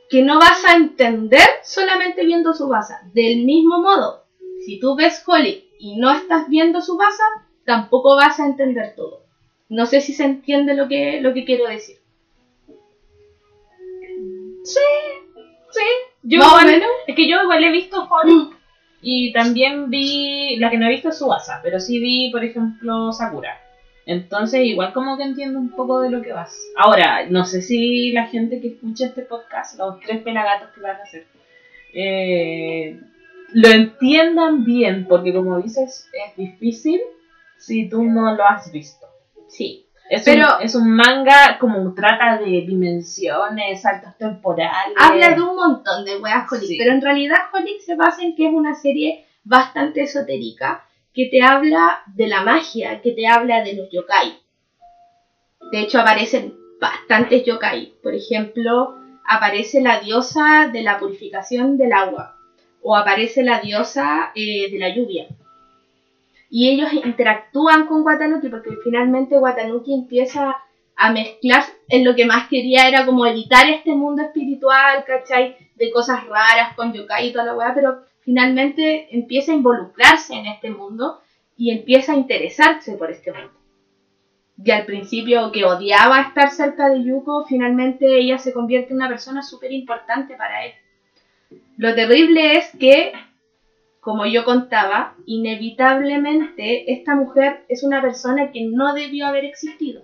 [0.09, 2.93] que no vas a entender solamente viendo su base.
[3.13, 4.25] Del mismo modo,
[4.63, 7.23] si tú ves Holly y no estás viendo su base,
[7.65, 9.23] tampoco vas a entender todo.
[9.69, 11.97] No sé si se entiende lo que, lo que quiero decir.
[14.63, 14.79] Sí,
[15.71, 15.81] sí.
[16.23, 16.87] Yo igual- menos.
[17.07, 18.55] es que yo igual he visto Hulk
[19.01, 23.11] y también vi, la que no he visto es Subasa, pero sí vi, por ejemplo,
[23.11, 23.59] Sakura.
[24.05, 26.57] Entonces, igual como que entiendo un poco de lo que vas.
[26.77, 30.97] Ahora, no sé si la gente que escucha este podcast, los tres pelagatos que van
[30.97, 31.25] a hacer,
[31.93, 32.99] eh,
[33.53, 36.99] lo entiendan bien, porque como dices, es difícil
[37.65, 39.07] si tú no lo has visto.
[39.47, 39.85] Sí.
[40.09, 44.95] Es, Pero- un, es un manga como trata de dimensiones, saltos temporales.
[44.99, 46.77] Habla de un montón de weas Holic, Sí.
[46.77, 51.41] pero en realidad Holic se basa en que es una serie bastante esotérica que te
[51.41, 54.39] habla de la magia, que te habla de los yokai.
[55.71, 57.93] De hecho, aparecen bastantes yokai.
[58.03, 58.95] Por ejemplo,
[59.25, 62.35] aparece la diosa de la purificación del agua,
[62.81, 65.27] o aparece la diosa eh, de la lluvia.
[66.55, 70.55] Y ellos interactúan con Watanuki porque finalmente Watanuki empieza
[70.95, 75.57] a mezclar en lo que más quería era como evitar este mundo espiritual, ¿cachai?
[75.77, 80.45] De cosas raras con yokai y toda la weá, pero finalmente empieza a involucrarse en
[80.45, 81.21] este mundo
[81.57, 83.59] y empieza a interesarse por este mundo.
[84.63, 89.09] Y al principio que odiaba estar cerca de Yuko, finalmente ella se convierte en una
[89.09, 90.73] persona súper importante para él.
[91.77, 93.13] Lo terrible es que,
[94.03, 100.03] como yo contaba, inevitablemente esta mujer es una persona que no debió haber existido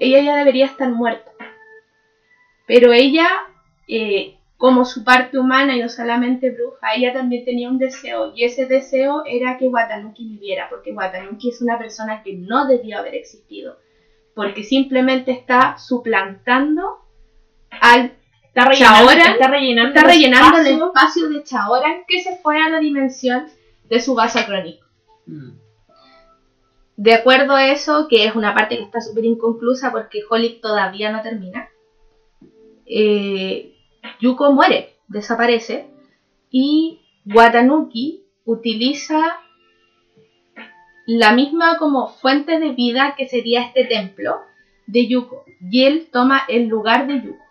[0.00, 1.30] ella ya debería estar muerta.
[2.66, 3.28] Pero ella,
[3.86, 8.44] eh, como su parte humana y no solamente bruja, ella también tenía un deseo y
[8.44, 13.14] ese deseo era que Watanuki viviera, porque Watanuki es una persona que no debió haber
[13.14, 13.78] existido,
[14.34, 16.98] porque simplemente está suplantando
[17.70, 18.12] al
[18.50, 21.28] Está rellenando, Chaoran está rellenando, está rellenando el espacio.
[21.28, 23.46] de Chaoran que se fue a la dimensión
[23.88, 24.84] de su base crónica.
[25.26, 25.52] Mm.
[26.96, 31.12] De acuerdo a eso, que es una parte que está súper inconclusa porque Holic todavía
[31.12, 31.68] no termina,
[32.86, 33.72] eh,
[34.20, 35.88] Yuko muere, desaparece,
[36.50, 39.38] y Watanuki utiliza
[41.06, 44.40] la misma como fuente de vida que sería este templo
[44.86, 47.49] de Yuko, y él toma el lugar de Yuko.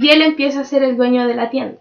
[0.00, 1.80] Y él empieza a ser el dueño de la tienda.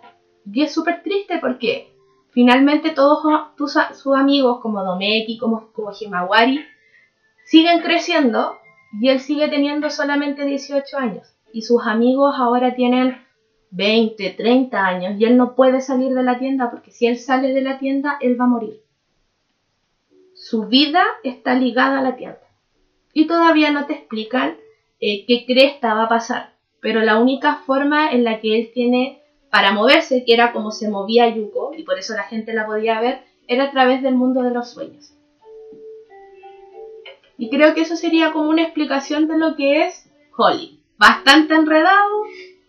[0.52, 1.94] Y es súper triste porque
[2.32, 3.20] finalmente todos
[3.56, 6.66] sus amigos como Domeki, como, como Himawari,
[7.46, 8.58] siguen creciendo
[9.00, 11.28] y él sigue teniendo solamente 18 años.
[11.54, 13.24] Y sus amigos ahora tienen
[13.70, 17.54] 20, 30 años y él no puede salir de la tienda porque si él sale
[17.54, 18.82] de la tienda, él va a morir.
[20.34, 22.42] Su vida está ligada a la tienda.
[23.14, 24.58] Y todavía no te explican
[25.00, 26.57] eh, qué cresta va a pasar.
[26.80, 30.90] Pero la única forma en la que él tiene para moverse, que era como se
[30.90, 34.44] movía Yuko, y por eso la gente la podía ver, era a través del mundo
[34.44, 35.14] de los sueños.
[37.38, 40.80] Y creo que eso sería como una explicación de lo que es Holly.
[40.98, 42.24] Bastante enredado,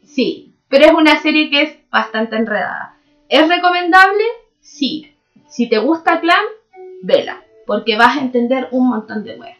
[0.04, 2.96] sí, pero es una serie que es bastante enredada.
[3.28, 4.22] ¿Es recomendable?
[4.60, 5.12] Sí.
[5.48, 6.44] Si te gusta Clan,
[7.02, 9.58] vela, porque vas a entender un montón de weas.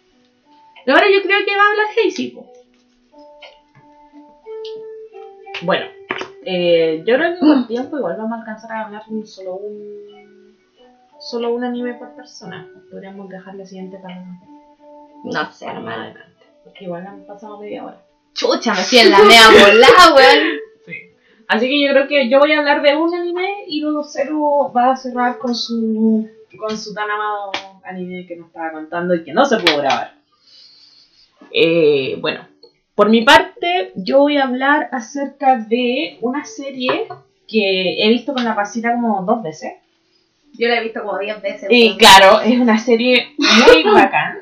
[0.87, 2.35] Ahora yo creo que va a hablar Hazy.
[5.63, 5.87] Bueno,
[6.45, 10.57] eh, yo creo que con tiempo igual vamos a alcanzar a hablar solo un
[11.21, 12.69] solo un anime por persona.
[12.91, 14.25] Podríamos dejar la siguiente para
[15.25, 16.03] No sé, hermano.
[16.03, 16.45] adelante.
[16.65, 18.01] Porque igual han pasado media hora.
[18.35, 20.59] Chucha, me fui en la mea volada, weón.
[20.87, 20.93] Sí.
[21.49, 24.73] Así que yo creo que yo voy a hablar de un anime y luego Cero
[24.75, 27.53] va a cerrar con su con su tan amado
[27.85, 30.15] anime que nos estaba contando y que no se pudo grabar.
[31.51, 32.47] Eh, bueno,
[32.99, 37.07] por mi parte, yo voy a hablar acerca de una serie
[37.47, 39.75] que he visto con la pasita como dos veces.
[40.59, 41.69] Yo la he visto como 10 veces.
[41.71, 44.39] Y claro, es una serie muy bacán.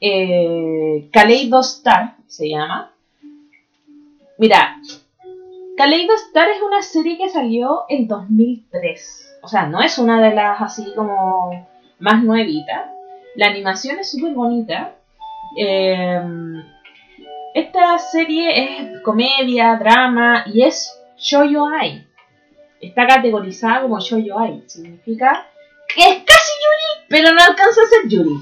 [0.00, 2.94] Eh, Kaleido Star se llama.
[4.38, 4.80] Mira,
[5.76, 9.40] Kaleido Star es una serie que salió en 2003.
[9.42, 12.86] O sea, no es una de las así como más nuevitas.
[13.34, 14.94] La animación es súper bonita.
[15.58, 16.22] Eh,
[17.56, 22.06] esta serie es comedia, drama y es Shoujo Ai.
[22.82, 24.62] Está categorizada como Shoujo Ai.
[24.66, 25.46] Significa
[25.88, 28.38] que es casi Yuri, pero no alcanza a ser Yuri.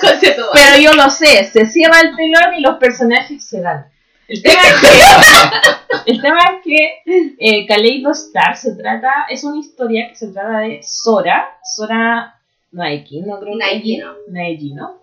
[0.00, 3.90] Pero yo lo sé, se cierra el telón y los personajes se dan.
[4.28, 9.58] El tema es que, el tema es que eh, Kaleido Star se trata, es una
[9.58, 12.40] historia que se trata de Sora, Sora
[12.70, 14.14] Naiki, no creo que Naiki, ¿no?
[14.28, 14.99] Naiki, ¿no?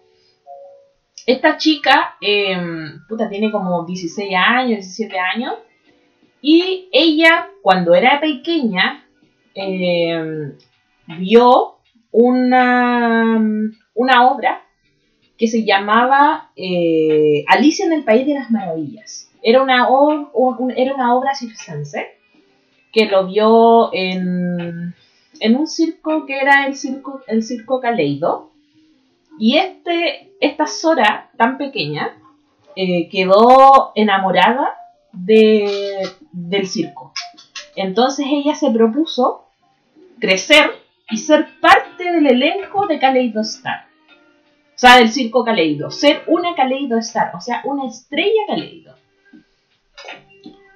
[1.28, 2.58] Esta chica, eh,
[3.08, 5.56] puta, tiene como 16 años, 17 años,
[6.42, 9.06] y ella, cuando era pequeña,
[9.54, 10.54] eh,
[11.20, 11.80] vio
[12.12, 13.40] una,
[13.94, 14.64] una obra
[15.38, 19.30] que se llamaba eh, Alicia en el País de las Maravillas.
[19.44, 22.08] Era una obra circense
[22.94, 24.96] que lo vio en,
[25.40, 28.52] en un circo que era el circo, el circo Caleido.
[29.40, 32.18] Y este, esta Sora tan pequeña
[32.76, 34.76] eh, quedó enamorada
[35.12, 37.14] de, del circo.
[37.76, 39.46] Entonces ella se propuso
[40.20, 40.72] crecer
[41.10, 43.86] y ser parte del elenco de Kaleido Star.
[44.76, 45.90] O sea, del circo Kaleido.
[45.90, 48.96] Ser una Kaleido Star, o sea, una estrella Kaleido.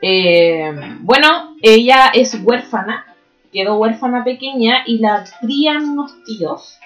[0.01, 0.71] Eh,
[1.01, 3.05] bueno, ella es huérfana,
[3.53, 6.79] quedó huérfana pequeña y la crían unos tíos.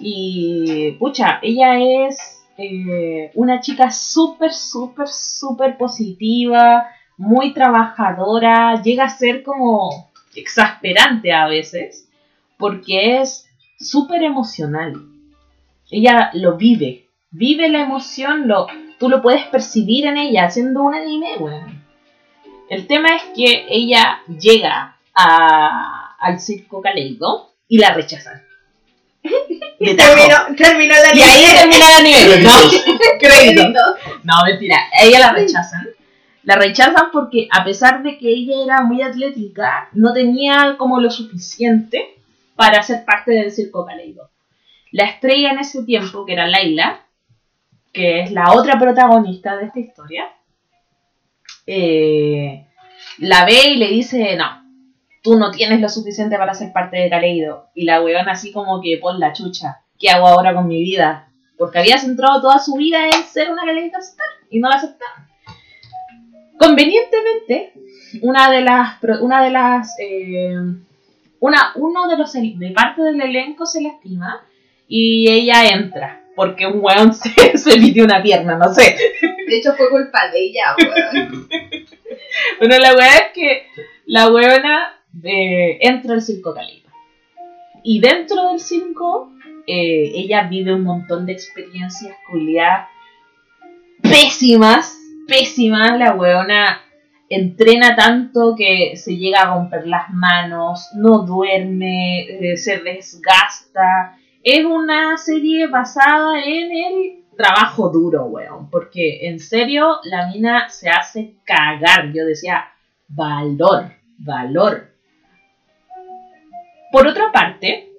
[0.00, 9.10] Y, pucha, ella es eh, una chica súper, súper, súper positiva, muy trabajadora, llega a
[9.10, 12.08] ser como exasperante a veces,
[12.56, 14.94] porque es súper emocional.
[15.90, 18.66] Ella lo vive, vive la emoción, lo,
[18.98, 21.82] tú lo puedes percibir en ella haciendo un anime, weón.
[22.68, 28.42] El tema es que ella llega al circo Kaleido y la rechazan.
[29.78, 29.96] Tajo.
[29.96, 32.42] Terminó, terminó la Y ahí termina el anime.
[32.42, 32.50] No,
[33.18, 33.62] crédito.
[33.62, 33.80] Crédito.
[34.24, 34.76] No, mentira.
[34.92, 35.88] A ella la rechazan.
[36.42, 41.10] La rechazan porque a pesar de que ella era muy atlética, no tenía como lo
[41.10, 42.16] suficiente
[42.56, 44.30] para ser parte del circo Kaleido.
[44.90, 47.04] La estrella en ese tiempo, que era Laila,
[47.92, 50.28] que es la otra protagonista de esta historia,
[51.66, 52.66] eh,
[53.18, 54.67] la ve y le dice, no,
[55.22, 57.68] tú no tienes lo suficiente para ser parte de Kaleido.
[57.74, 61.28] Y la weona así como que, pon la chucha, ¿qué hago ahora con mi vida?
[61.56, 65.26] Porque había centrado toda su vida en ser una Kaleido Star y no la aceptaron.
[66.58, 67.72] Convenientemente,
[68.22, 70.54] una de las, una de las, eh,
[71.40, 74.42] una, uno de los, de parte del elenco se lastima
[74.88, 76.24] y ella entra.
[76.34, 78.96] Porque un weón se, se metió una pierna, no sé.
[79.48, 81.48] De hecho, fue culpa de ella, weón.
[82.58, 83.66] Bueno, la weá es que
[84.06, 86.88] la weona entra al circo Calido.
[87.82, 89.32] Y dentro del circo,
[89.66, 92.88] eh, ella vive un montón de experiencias culiadas
[94.02, 95.98] pésimas, pésimas.
[95.98, 96.80] La weona
[97.28, 104.16] entrena tanto que se llega a romper las manos, no duerme, eh, se desgasta.
[104.42, 108.70] Es una serie basada en el trabajo duro, weón.
[108.70, 112.12] Porque en serio, la mina se hace cagar.
[112.12, 112.68] Yo decía,
[113.08, 114.87] valor, valor.
[116.90, 117.90] Por otra parte,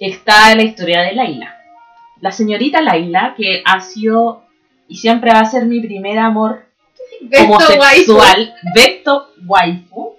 [0.00, 1.56] está la historia de Laila.
[2.20, 4.44] La señorita Laila, que ha sido
[4.88, 6.66] y siempre va a ser mi primer amor
[7.20, 7.52] waifu.
[7.52, 10.16] homosexual, Beto Waifu.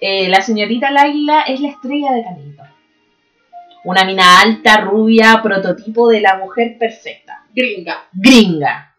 [0.00, 2.62] Eh, la señorita Laila es la estrella de Canito.
[3.84, 7.44] Una mina alta, rubia, prototipo de la mujer perfecta.
[7.54, 8.08] Gringa.
[8.12, 8.94] Gringa.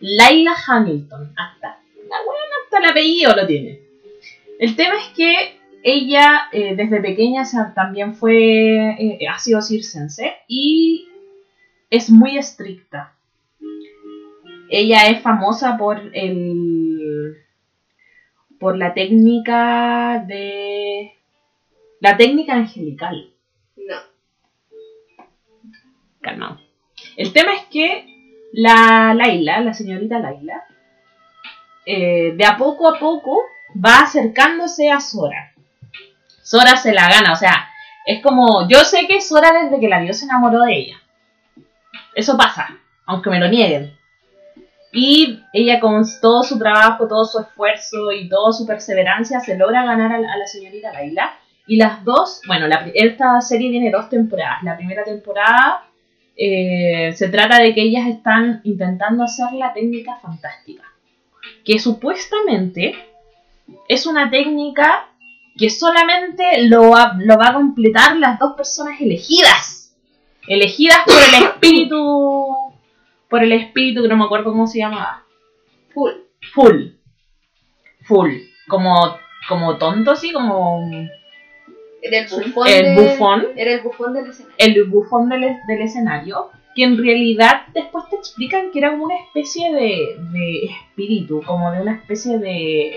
[0.00, 1.32] Laila Hamilton.
[1.36, 3.80] Hasta la buena, hasta el apellido lo tiene.
[4.58, 7.42] El tema es que ella eh, desde pequeña
[7.74, 11.06] también fue, eh, ha sido circense y
[11.90, 13.12] es muy estricta.
[14.70, 17.36] Ella es famosa por el
[18.58, 21.12] por la técnica de...
[22.00, 23.30] La técnica angelical.
[23.76, 23.96] No.
[26.22, 26.60] Calmado.
[27.18, 30.64] El tema es que la Laila, la señorita Laila,
[31.84, 33.42] eh, de a poco a poco
[33.76, 35.53] va acercándose a Sora.
[36.44, 37.70] Sora se la gana, o sea,
[38.04, 40.96] es como, yo sé que Sora desde que la vio se enamoró de ella.
[42.14, 42.68] Eso pasa,
[43.06, 43.96] aunque me lo nieguen.
[44.92, 49.86] Y ella con todo su trabajo, todo su esfuerzo y toda su perseverancia se logra
[49.86, 51.34] ganar a la, señorita Laila.
[51.66, 54.62] Y las dos, bueno, la, esta serie tiene dos temporadas.
[54.62, 55.86] La primera temporada
[56.36, 60.84] eh, se trata de que ellas están intentando hacer la técnica fantástica.
[61.64, 62.94] Que supuestamente
[63.88, 65.08] es una técnica
[65.56, 69.96] que solamente lo va, lo va a completar las dos personas elegidas.
[70.46, 72.56] Elegidas por el espíritu.
[73.28, 75.24] Por el espíritu que no me acuerdo cómo se llamaba.
[75.92, 76.12] Full.
[76.52, 76.82] Full.
[78.02, 78.30] Full.
[78.68, 79.16] Como,
[79.48, 80.88] como tonto, así, como
[82.02, 82.68] Era el bufón.
[82.68, 83.46] el bufón.
[83.56, 84.54] Era el bufón del escenario.
[84.58, 89.72] el bufón del, del escenario, que en realidad después te explican que era una especie
[89.72, 92.94] de, de espíritu, como de una especie de,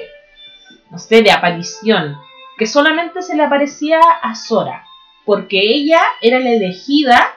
[0.89, 2.17] no sé, de aparición,
[2.57, 4.85] que solamente se le aparecía a Sora,
[5.25, 7.33] porque ella era la elegida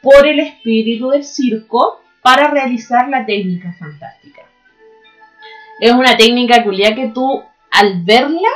[0.00, 4.42] por el espíritu del circo para realizar la técnica fantástica.
[5.80, 8.48] Es una técnica culia que tú, al verla,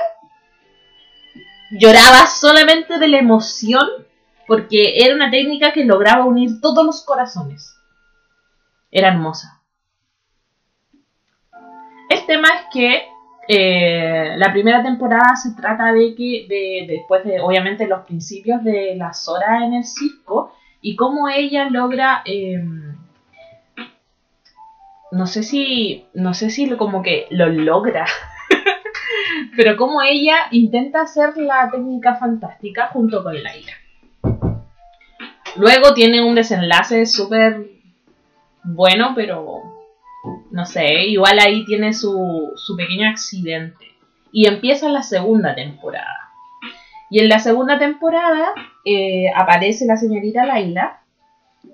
[1.70, 3.86] llorabas solamente de la emoción
[4.46, 7.76] porque era una técnica que lograba unir todos los corazones.
[8.90, 9.60] Era hermosa.
[12.08, 13.08] El tema es que
[13.50, 18.94] eh, la primera temporada se trata de que, de, después de, obviamente, los principios de
[18.94, 22.62] la Sora en el circo y cómo ella logra, eh,
[25.12, 28.04] no sé si, no sé si como que lo logra,
[29.56, 33.72] pero cómo ella intenta hacer la técnica fantástica junto con Laila.
[35.56, 37.66] Luego tiene un desenlace súper
[38.62, 39.77] bueno, pero
[40.50, 43.86] no sé, igual ahí tiene su, su pequeño accidente.
[44.32, 46.30] Y empieza la segunda temporada.
[47.10, 48.52] Y en la segunda temporada
[48.84, 51.00] eh, aparece la señorita Laila,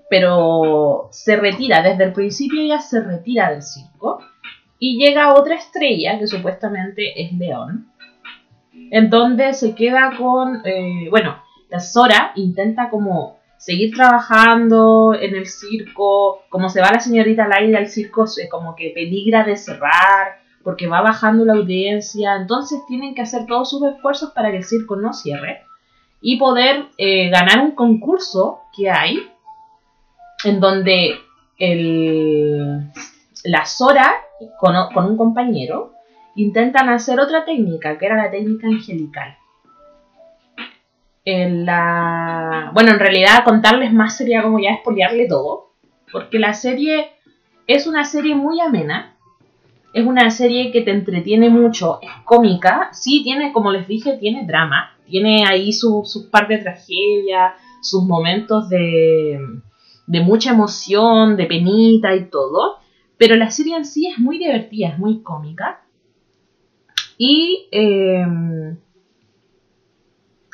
[0.08, 4.20] pero se retira, desde el principio ella se retira del circo.
[4.78, 7.90] Y llega otra estrella, que supuestamente es León,
[8.90, 11.36] en donde se queda con, eh, bueno,
[11.70, 17.78] la Sora intenta como seguir trabajando en el circo, como se va la señorita Laila
[17.78, 23.14] al circo, se- como que peligra de cerrar, porque va bajando la audiencia, entonces tienen
[23.14, 25.62] que hacer todos sus esfuerzos para que el circo no cierre
[26.20, 29.30] y poder eh, ganar un concurso que hay
[30.44, 31.14] en donde
[31.58, 32.90] el,
[33.44, 34.12] la Sora
[34.58, 35.92] con un compañero
[36.36, 39.36] intentan hacer otra técnica, que era la técnica angelical.
[41.24, 42.70] En la...
[42.74, 45.72] Bueno, en realidad contarles más sería como ya espoliarle todo,
[46.12, 47.06] porque la serie
[47.66, 49.16] es una serie muy amena,
[49.94, 54.44] es una serie que te entretiene mucho, es cómica, sí tiene, como les dije, tiene
[54.46, 59.38] drama, tiene ahí su- sus par de tragedia, sus momentos de,
[60.06, 62.78] de mucha emoción, de penita y todo,
[63.16, 65.80] pero la serie en sí es muy divertida, es muy cómica.
[67.16, 68.26] Y eh,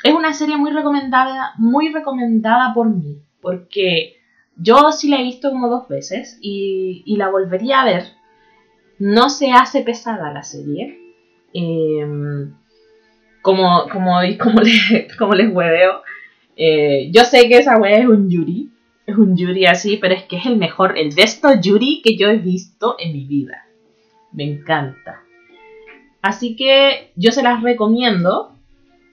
[0.03, 4.17] es una serie muy recomendada, muy recomendada por mí, porque
[4.57, 8.05] yo sí la he visto como dos veces y, y la volvería a ver.
[8.99, 10.99] No se hace pesada la serie.
[11.55, 12.07] Eh,
[13.43, 16.03] como, como, como, le- como les hueveo.
[16.57, 18.71] eh, yo sé que esa wea es un Yuri.
[19.07, 22.29] Es un Yuri así, pero es que es el mejor, el besto Yuri que yo
[22.29, 23.65] he visto en mi vida.
[24.33, 25.23] Me encanta.
[26.23, 28.57] Así que yo se las recomiendo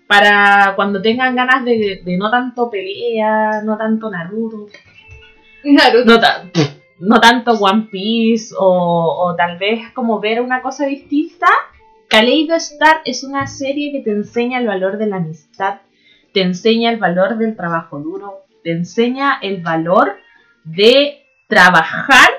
[0.07, 4.67] para cuando tengan ganas de, de no tanto pelea, no tanto Naruto,
[5.63, 6.05] Naruto.
[6.05, 6.49] no, ta-
[6.99, 11.47] no tanto One Piece o, o tal vez como ver una cosa distinta.
[12.09, 15.81] Kaleido Star es una serie que te enseña el valor de la amistad,
[16.33, 20.15] te enseña el valor del trabajo duro, te enseña el valor
[20.63, 22.29] de trabajar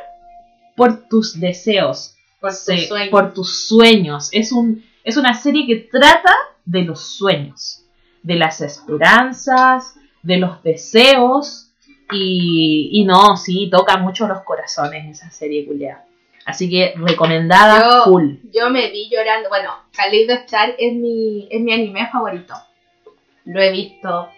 [0.75, 3.09] por tus deseos, Por tus sueños.
[3.11, 4.31] por tus sueños.
[4.33, 6.33] Es, un, es una serie que trata
[6.69, 7.85] de los sueños,
[8.23, 11.73] de las esperanzas, de los deseos.
[12.13, 16.05] Y, y no, sí, toca mucho los corazones esa serie, culiada.
[16.47, 18.35] Así que recomendada Yo- full.
[18.55, 19.49] Yo me vi llorando.
[19.51, 22.55] Bueno, Kaleido Star es mi, es mi anime favorito.
[23.45, 24.29] Lo he visto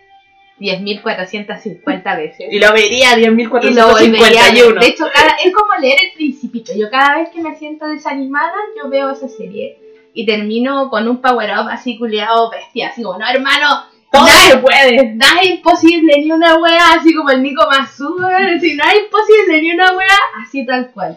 [0.61, 2.47] 10.450 veces.
[2.51, 4.65] Y lo vería Y lo volvería a ver.
[4.75, 4.81] 10.451.
[4.81, 6.73] De hecho, cada, es como leer el principito.
[6.77, 9.79] Yo cada vez que me siento desanimada, yo veo esa serie.
[10.15, 14.41] Y termino con un power up así culiado bestia, así como, no hermano, Todo nada,
[14.41, 15.15] se puede.
[15.15, 19.61] nada es imposible, ni una wea, así como el Nico Mazur, así, nada es imposible,
[19.63, 21.17] ni una wea, así tal cual.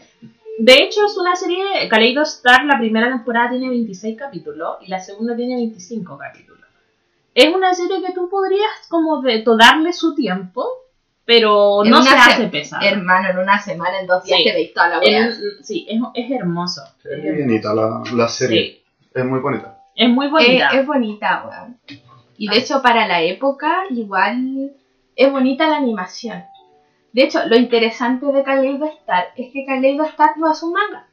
[0.60, 5.00] De hecho, es una serie, Kaleido Star, la primera temporada tiene 26 capítulos y la
[5.00, 6.62] segunda tiene 25 capítulos.
[7.34, 10.68] Es una serie que tú podrías como de to- darle su tiempo,
[11.26, 12.88] pero En no se hace pesada.
[12.88, 14.44] Hermano, en una semana, en dos días Sí.
[14.44, 15.26] te veis toda la wea.
[15.26, 16.82] En- sí, es, es hermoso.
[17.00, 17.44] Es Es hermoso.
[17.48, 18.62] bonita la, la serie.
[18.62, 18.83] Sí,
[19.14, 19.78] Es muy bonita.
[19.96, 20.70] es muy bonita.
[20.70, 21.80] Es, es bonita, weón.
[22.38, 24.72] Y de hecho, para la época, igual
[25.16, 26.44] es bonita la animación.
[27.12, 31.08] De hecho, lo interesante de Kaleido Star es que Kaleido Star no es un manga.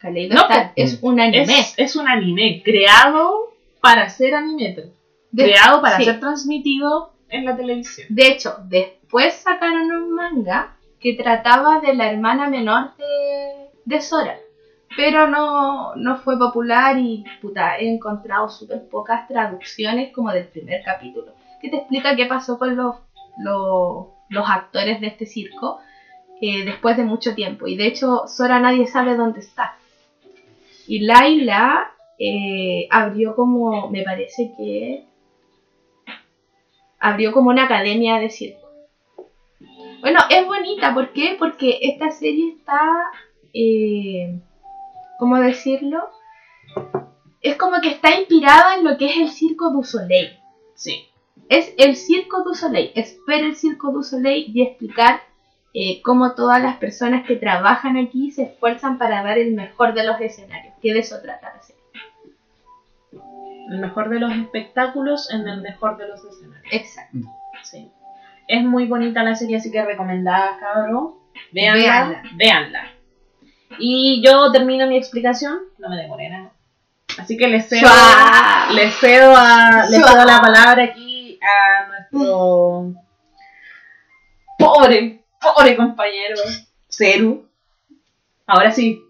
[0.00, 1.42] Kaleido No, Star pues, es un anime.
[1.60, 3.50] es, es un anime creado
[3.82, 4.74] para ser anime,
[5.30, 6.04] De- creado para sí.
[6.04, 8.06] ser transmitido en la televisión.
[8.10, 14.38] De hecho, después sacaron un manga que trataba de la hermana menor de, de Sora.
[14.96, 20.82] Pero no, no fue popular y puta, he encontrado súper pocas traducciones como del primer
[20.82, 21.32] capítulo.
[21.60, 22.96] Que te explica qué pasó con los,
[23.38, 25.78] los, los actores de este circo
[26.40, 27.68] eh, después de mucho tiempo.
[27.68, 29.76] Y de hecho, Sora nadie sabe dónde está.
[30.88, 35.04] Y Laila eh, abrió como, me parece que
[36.98, 38.68] abrió como una academia de circo.
[40.00, 41.36] Bueno, es bonita, ¿por qué?
[41.38, 42.80] Porque esta serie está,
[43.54, 44.40] eh,
[45.22, 46.10] ¿cómo decirlo?
[47.42, 50.36] Es como que está inspirada en lo que es el Circo du Soleil.
[50.74, 51.08] Sí.
[51.48, 55.20] Es el Circo du Soleil, es ver el Circo du Soleil y explicar
[55.74, 60.04] eh, cómo todas las personas que trabajan aquí se esfuerzan para dar el mejor de
[60.04, 61.82] los escenarios, que de eso trata la serie.
[63.70, 66.72] El mejor de los espectáculos en el mejor de los escenarios.
[66.72, 67.18] Exacto.
[67.62, 67.88] Sí.
[68.48, 71.14] Es muy bonita la serie, así que recomendada, cabrón.
[71.52, 72.22] Véanla, Véanla.
[72.34, 73.01] véanla.
[73.78, 75.58] Y yo termino mi explicación.
[75.78, 76.50] No me demoré nada.
[77.18, 77.90] Así que les cedo,
[78.74, 82.94] les cedo, a, les cedo la palabra aquí a nuestro
[84.58, 86.36] pobre, pobre compañero
[86.88, 87.46] Ceru.
[88.46, 89.02] Ahora sí,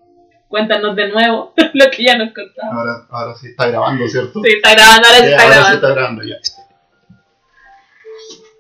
[0.49, 2.73] cuéntanos de nuevo lo que ya nos contaba.
[2.75, 4.41] Ahora, ahora sí está grabando, ¿cierto?
[4.43, 5.87] Sí, está grabando, ahora sí Ya, está ahora sí grabando.
[5.89, 6.37] está grabando, ya.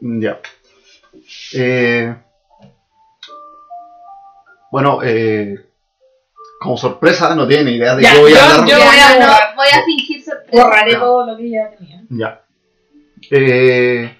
[0.00, 0.40] Ya.
[1.55, 2.14] Eh,
[4.70, 5.66] bueno, eh,
[6.62, 8.60] como sorpresa no tiene idea de Ya, qué voy a yo- hablar.
[8.68, 10.64] yo- Ya, voy a no, voy a fingir sorpresa.
[10.64, 11.00] Borraré Ya.
[11.00, 12.02] todo lo que ya tenía.
[12.10, 12.44] Ya.
[13.30, 14.16] Eh,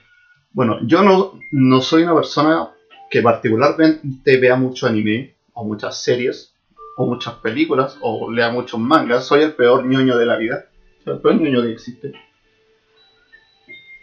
[0.53, 2.69] bueno, yo no, no soy una persona
[3.11, 6.55] que particularmente vea mucho anime, o muchas series,
[6.97, 9.25] o muchas películas, o lea muchos mangas.
[9.27, 10.67] Soy el peor ñoño de la vida.
[11.05, 12.13] Soy el peor ñoño que existe.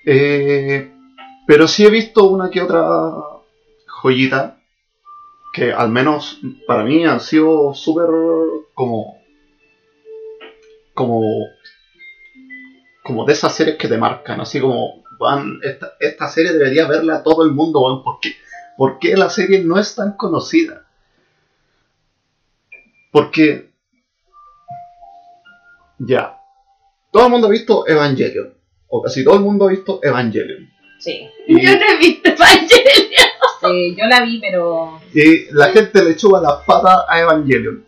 [0.05, 0.91] Eh,
[1.47, 2.83] pero sí he visto una que otra
[3.87, 4.59] joyita
[5.60, 8.05] que al menos para mí han sido súper
[8.74, 9.22] como
[10.93, 11.22] como
[13.03, 17.24] como de esas series que te marcan, así como, "Weón, esta, esta serie debería verla
[17.24, 18.36] todo el mundo, weón, ¿por qué?
[18.78, 20.86] ¿Por qué la serie no es tan conocida?
[23.12, 23.72] Porque,
[25.97, 26.38] ya,
[27.12, 28.53] todo el mundo ha visto Evangelion,
[28.88, 30.70] o casi todo el mundo ha visto Evangelion.
[30.99, 31.28] Sí.
[31.47, 33.28] Y, Yo no he visto Evangelion.
[33.97, 34.99] Yo la vi, pero.
[35.13, 37.86] y la gente le chupa las patas a Evangelion.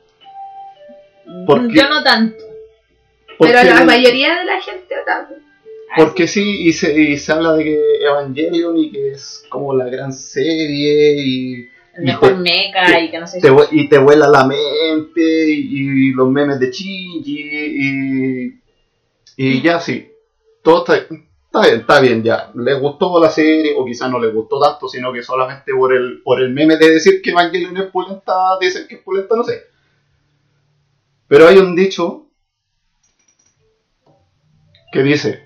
[1.45, 1.73] ¿Por qué?
[1.75, 2.43] Yo no tanto.
[3.37, 5.33] Porque, Pero la mayoría de la gente otaku.
[5.95, 9.85] porque sí, y se, y se habla de que Evangelion y que es como la
[9.85, 14.27] gran serie y El mejor mecha y que no sé te, vue- y te vuela
[14.27, 17.39] la mente y, y los memes de Shinji
[17.75, 18.61] y,
[19.37, 20.07] y ya sí,
[20.61, 21.07] todo está,
[21.51, 22.51] está bien, está bien ya.
[22.55, 26.21] Le gustó la serie o quizás no le gustó tanto, sino que solamente por el,
[26.23, 29.63] por el meme de decir que Evangelion es pulenta, dicen que es pulenta, no sé.
[31.27, 32.27] Pero hay un dicho
[34.93, 35.43] que dice,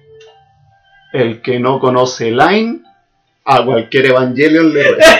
[1.12, 2.84] el que no conoce Line,
[3.44, 5.20] a cualquier Evangelion le reza.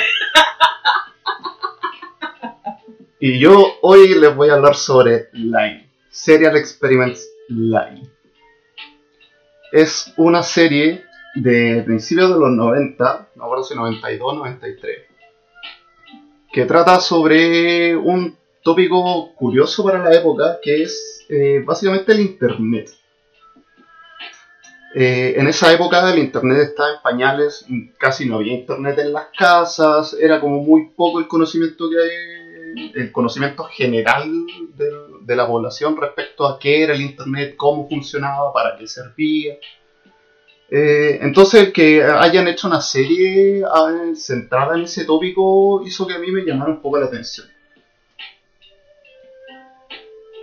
[3.20, 8.15] Y yo hoy les voy a hablar sobre Line, Serial Experiments Line.
[9.72, 11.04] Es una serie
[11.36, 14.98] de principios de los 90, no recuerdo si 92, 93,
[16.52, 22.90] que trata sobre un tópico curioso para la época, que es eh, básicamente el Internet.
[24.98, 27.66] Eh, en esa época el internet estaba en pañales,
[27.98, 32.35] casi no había internet en las casas, era como muy poco el conocimiento que hay,
[32.96, 34.32] el conocimiento general
[34.76, 34.90] de,
[35.22, 39.56] de la población respecto a qué era el internet, cómo funcionaba, para qué servía.
[40.70, 46.20] Eh, entonces que hayan hecho una serie ah, centrada en ese tópico hizo que a
[46.20, 47.48] mí me llamara un poco la atención.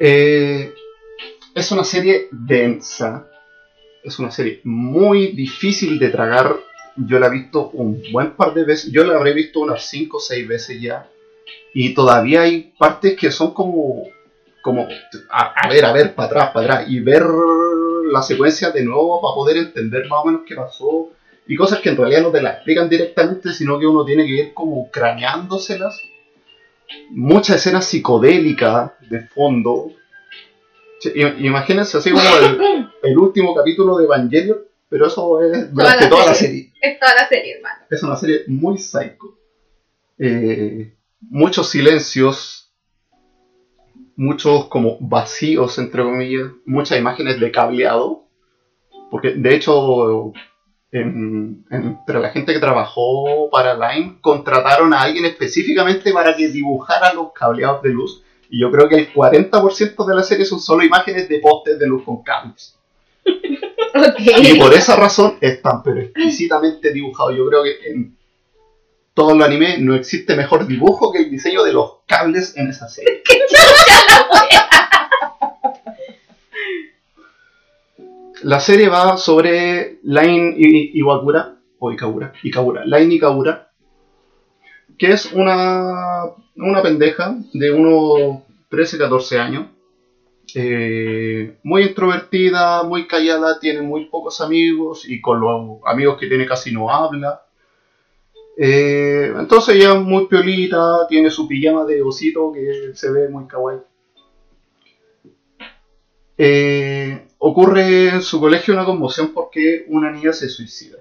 [0.00, 0.72] Eh,
[1.54, 3.28] Es una serie densa.
[4.04, 6.56] Es una serie muy difícil de tragar.
[6.96, 8.92] Yo la he visto un buen par de veces.
[8.92, 11.08] Yo la habré visto unas 5 o 6 veces ya.
[11.74, 14.04] Y todavía hay partes que son como.
[14.62, 14.86] Como.
[15.30, 16.90] A, a ver, a ver, para atrás, para atrás.
[16.90, 17.24] Y ver
[18.12, 21.10] la secuencia de nuevo para poder entender más o menos qué pasó.
[21.46, 24.32] Y cosas que en realidad no te las explican directamente, sino que uno tiene que
[24.32, 26.00] ir como craneándoselas.
[27.10, 29.90] Muchas escenas psicodélicas de fondo.
[31.38, 36.26] Imagínense así como el, el último capítulo de Evangelion, pero eso es durante la toda
[36.26, 36.70] la serie.
[36.70, 36.72] serie.
[36.80, 37.84] Es toda la serie, hermano.
[37.90, 39.36] Es una serie muy psycho.
[40.18, 40.92] Eh,
[41.30, 42.72] muchos silencios,
[44.16, 48.24] muchos como vacíos, entre comillas, muchas imágenes de cableado.
[49.10, 50.32] Porque de hecho,
[50.90, 57.12] en- entre la gente que trabajó para Line, contrataron a alguien específicamente para que dibujara
[57.14, 58.22] los cableados de luz.
[58.50, 61.86] Y yo creo que el 40% de la serie son solo imágenes de postes de
[61.86, 62.78] luz con cables.
[63.94, 67.36] Y por esa razón están pero exquisitamente dibujados.
[67.36, 68.16] Yo creo que en
[69.14, 72.88] todo el anime no existe mejor dibujo que el diseño de los cables en esa
[72.88, 73.22] serie.
[78.42, 80.54] La serie va sobre Line
[80.94, 83.70] Iwakura, o Ikagura, Ikagura, Line Ikagura,
[84.98, 86.24] que es una,
[86.56, 89.66] una pendeja de unos 13, 14 años,
[90.56, 96.44] eh, muy introvertida, muy callada, tiene muy pocos amigos y con los amigos que tiene
[96.46, 97.42] casi no habla.
[98.56, 103.46] Eh, entonces ella es muy piolita, tiene su pijama de osito que se ve muy
[103.46, 103.80] kawaii.
[106.36, 110.98] Eh, ocurre en su colegio una conmoción porque una niña se suicida.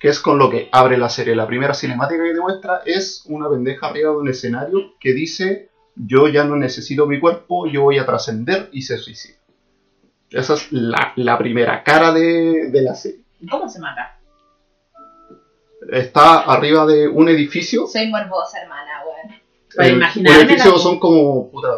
[0.00, 1.34] Que es con lo que abre la serie.
[1.34, 6.28] La primera cinemática que demuestra es una pendeja arriba de un escenario que dice yo
[6.28, 9.36] ya no necesito mi cuerpo, yo voy a trascender y se suicida.
[10.30, 13.20] Esa es la, primera cara de, de la serie.
[13.48, 14.18] ¿Cómo se mata?
[15.90, 17.86] Está arriba de un edificio.
[17.86, 19.40] Soy morbosa, hermana, weón.
[19.74, 21.68] Para El- un imaginarme edificio la- son como puta,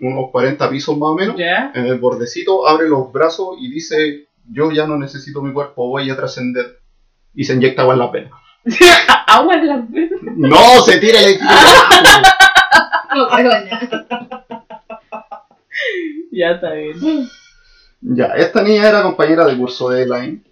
[0.00, 1.36] unos 40 pisos más o menos.
[1.36, 1.70] ¿Ya?
[1.74, 6.08] En el bordecito abre los brazos y dice yo ya no necesito mi cuerpo, voy
[6.10, 6.78] a trascender.
[7.34, 8.30] Y se inyecta agua en la pena.
[9.26, 10.20] Agua en la venas.
[10.22, 10.80] ¡No!
[10.82, 11.46] ¡Se tira el edificio!
[16.32, 17.28] Ya está bien.
[18.00, 20.42] Ya, esta niña era compañera de curso de Line.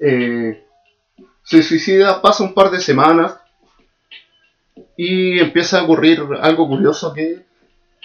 [0.00, 0.64] Eh,
[1.48, 3.40] se suicida, pasa un par de semanas
[4.98, 7.46] y empieza a ocurrir algo curioso que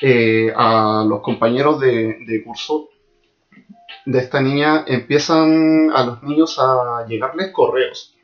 [0.02, 2.89] eh, a los compañeros de, de curso
[4.06, 8.16] de esta niña empiezan a los niños a llegarles correos.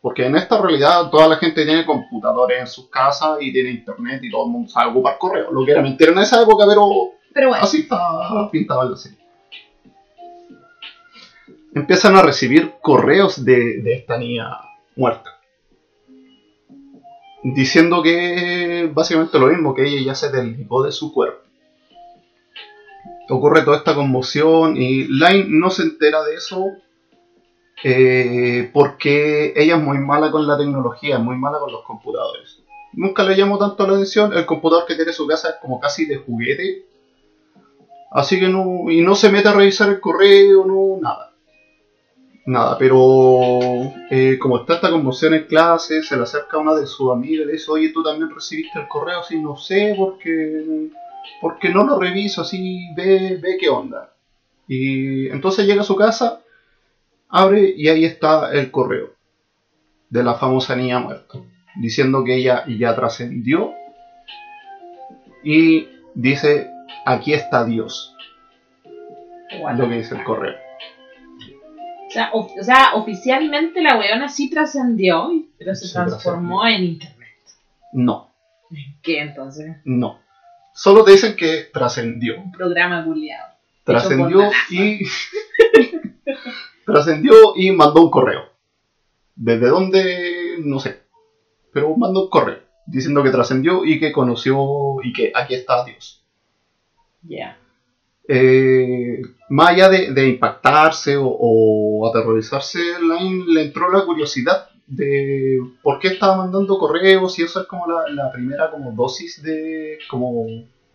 [0.00, 4.20] Porque en esta realidad toda la gente tiene computadores en sus casas y tiene internet
[4.24, 5.52] y todo el mundo sabe ocupar correos.
[5.52, 7.62] Lo que era mentira en esa época, pero Pero bueno.
[7.62, 9.21] Así está pintado serie.
[11.74, 14.48] Empiezan a recibir correos de, de esta niña
[14.96, 15.40] muerta.
[17.42, 21.40] Diciendo que básicamente lo mismo, que ella ya se desligó de su cuerpo.
[23.28, 26.66] Ocurre toda esta conmoción y Line no se entera de eso
[27.82, 32.62] eh, porque ella es muy mala con la tecnología, es muy mala con los computadores.
[32.92, 35.80] Nunca le llamó tanto la atención, el computador que tiene en su casa es como
[35.80, 36.84] casi de juguete,
[38.12, 41.31] Así que no, y no se mete a revisar el correo, no, nada.
[42.44, 43.60] Nada, pero
[44.10, 47.46] eh, como está esta conmoción en clase, se le acerca una de sus amigas y
[47.46, 49.20] le dice, oye, ¿tú también recibiste el correo?
[49.20, 50.88] Así, no sé, porque,
[51.40, 54.12] porque no lo reviso, así, ve, ve qué onda.
[54.66, 56.40] Y entonces llega a su casa,
[57.28, 59.10] abre y ahí está el correo
[60.10, 61.38] de la famosa niña muerta,
[61.76, 63.72] diciendo que ella ya trascendió
[65.44, 66.70] y dice,
[67.06, 68.16] aquí está Dios,
[69.76, 70.61] lo que dice el correo.
[72.12, 76.84] O sea, of- o sea, oficialmente la weona sí trascendió, pero se Sí, transformó en
[76.84, 77.28] internet.
[77.94, 78.30] No,
[78.70, 79.76] ¿En qué entonces?
[79.84, 80.20] no.
[80.74, 82.38] Solo te dicen que trascendió.
[82.40, 83.54] Un programa culiado.
[83.84, 85.00] Trascendió y.
[86.86, 88.42] trascendió y mandó un correo.
[89.34, 90.56] ¿Desde dónde?
[90.64, 91.00] No sé.
[91.72, 96.22] Pero mandó un correo diciendo que trascendió y que conoció y que aquí está Dios.
[97.22, 97.56] Ya.
[98.28, 105.58] Eh, más allá de, de impactarse o, o aterrorizarse, Line le entró la curiosidad de
[105.82, 109.98] por qué estaba mandando correos y eso es como la, la primera como dosis de
[110.08, 110.46] como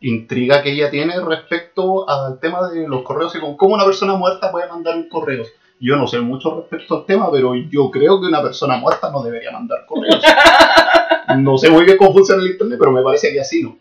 [0.02, 4.16] intriga que ella tiene respecto al tema de los correos y con cómo una persona
[4.16, 5.44] muerta puede mandar un correo.
[5.80, 9.22] Yo no sé mucho respecto al tema, pero yo creo que una persona muerta no
[9.24, 10.22] debería mandar correos.
[11.40, 13.78] No sé muy bien cómo funciona el internet, pero me parece que así no.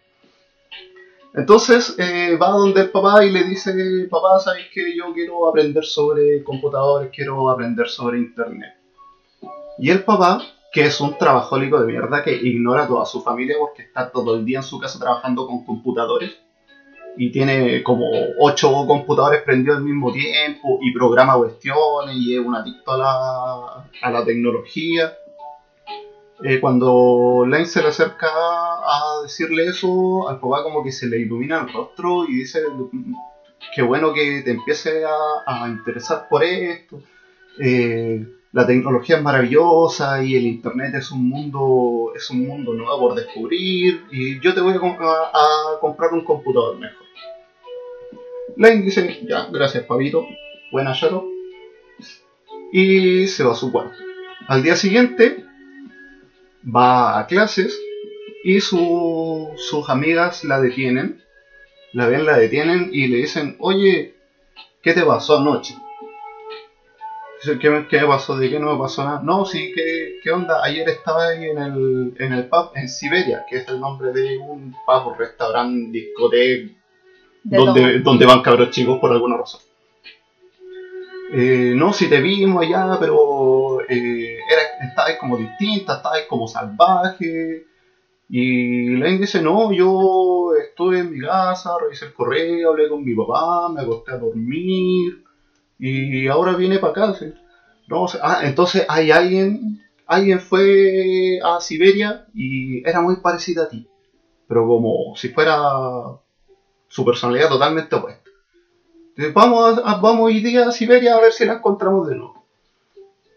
[1.36, 5.84] Entonces eh, va donde el papá y le dice, papá, ¿sabes que yo quiero aprender
[5.84, 8.74] sobre computadores, quiero aprender sobre internet?
[9.78, 10.40] Y el papá,
[10.72, 14.34] que es un trabajólico de mierda, que ignora a toda su familia porque está todo
[14.34, 16.38] el día en su casa trabajando con computadores,
[17.18, 18.10] y tiene como
[18.40, 23.88] ocho computadores prendidos al mismo tiempo, y programa cuestiones, y es un adicto a la,
[24.00, 25.12] a la tecnología.
[26.42, 31.18] Eh, cuando Lane se le acerca a decirle eso, al papá como que se le
[31.18, 32.60] ilumina el rostro y dice,
[33.74, 35.14] qué bueno que te empiece a,
[35.64, 37.00] a interesar por esto.
[37.58, 42.98] Eh, la tecnología es maravillosa y el internet es un mundo es un mundo nuevo
[42.98, 45.30] por descubrir y yo te voy a, com- a-
[45.74, 47.06] a comprar un computador mejor.
[48.56, 50.26] Lane dice, ya, gracias Pavito,
[50.70, 51.24] buena Shadow.
[52.72, 53.96] Y se va a su cuarto.
[54.48, 55.45] Al día siguiente
[56.74, 57.78] va a clases
[58.44, 61.16] y su- sus amigas la detienen,
[61.92, 64.14] la ven, la detienen y le dicen, oye,
[64.82, 65.74] ¿qué te pasó anoche?
[67.60, 68.36] ¿Qué, me- qué me pasó?
[68.36, 69.20] ¿De qué no me pasó nada?
[69.22, 70.62] No, sí, ¿qué, qué onda?
[70.64, 74.36] Ayer estaba ahí en el, en el pub en Siberia, que es el nombre de
[74.38, 76.68] un pub, restaurante, discoteca,
[77.44, 79.60] De donde, donde van cabros chicos por alguna razón.
[81.32, 87.66] Eh, no, si te vimos allá, pero eh, era, estabas como distinta, estabas como salvaje.
[88.28, 93.14] Y Lane dice, no, yo estuve en mi casa, revisé el correo, hablé con mi
[93.14, 95.24] papá, me acosté a dormir
[95.78, 97.18] y ahora viene para acá.
[97.88, 103.88] No, ah, entonces hay alguien, alguien fue a Siberia y era muy parecida a ti,
[104.48, 106.18] pero como si fuera
[106.88, 108.25] su personalidad totalmente opuesta.
[109.16, 112.44] Entonces, vamos, a- vamos hoy día a Siberia a ver si la encontramos de nuevo.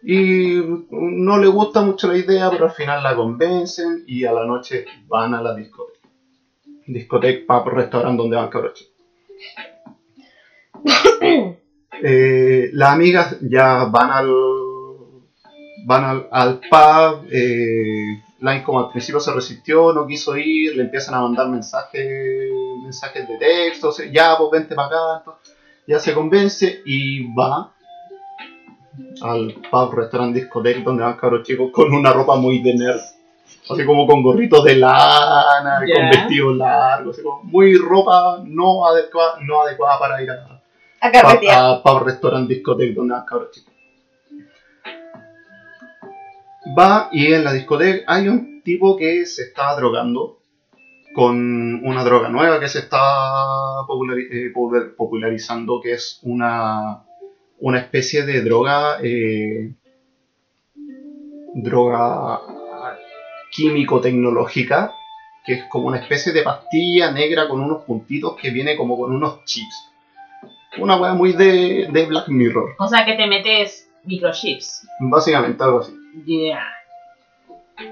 [0.04, 0.62] Y
[0.92, 4.86] no le gusta mucho la idea, pero al final la convencen y a la noche
[5.08, 6.08] van a la discoteca.
[6.88, 8.90] Discoteca, pub, restaurante donde van cabros.
[12.02, 14.30] Eh, las amigas ya van al
[15.86, 17.28] van al, al pub.
[17.32, 22.50] Eh, Line como al principio se resistió, no quiso ir, le empiezan a mandar mensajes
[22.82, 25.56] mensajes de texto, ya pues vente para acá, entonces,
[25.90, 27.72] ya se convence y va
[29.24, 33.00] al pub, restaurante, discoteca donde van cabros chicos con una ropa muy de nerd.
[33.68, 39.40] Así como con gorritos de lana, con vestidos largos, así como muy ropa no adecuada,
[39.42, 40.62] no adecuada para ir a,
[41.02, 41.82] A carretear.
[41.82, 43.74] para restaurant discoteca donde van cabros chicos.
[46.78, 50.39] Va y en la discoteca hay un tipo que se está drogando
[51.14, 57.04] con una droga nueva que se está eh, popular- popularizando, que es una,
[57.60, 59.74] una especie de droga, eh,
[61.56, 62.42] droga
[63.52, 64.94] químico-tecnológica,
[65.46, 69.14] que es como una especie de pastilla negra con unos puntitos que viene como con
[69.14, 69.76] unos chips.
[70.78, 74.88] Una wea muy de, de Black Mirror, O sea que te metes microchips.
[75.00, 75.94] básicamente algo así.
[76.26, 76.64] Yeah.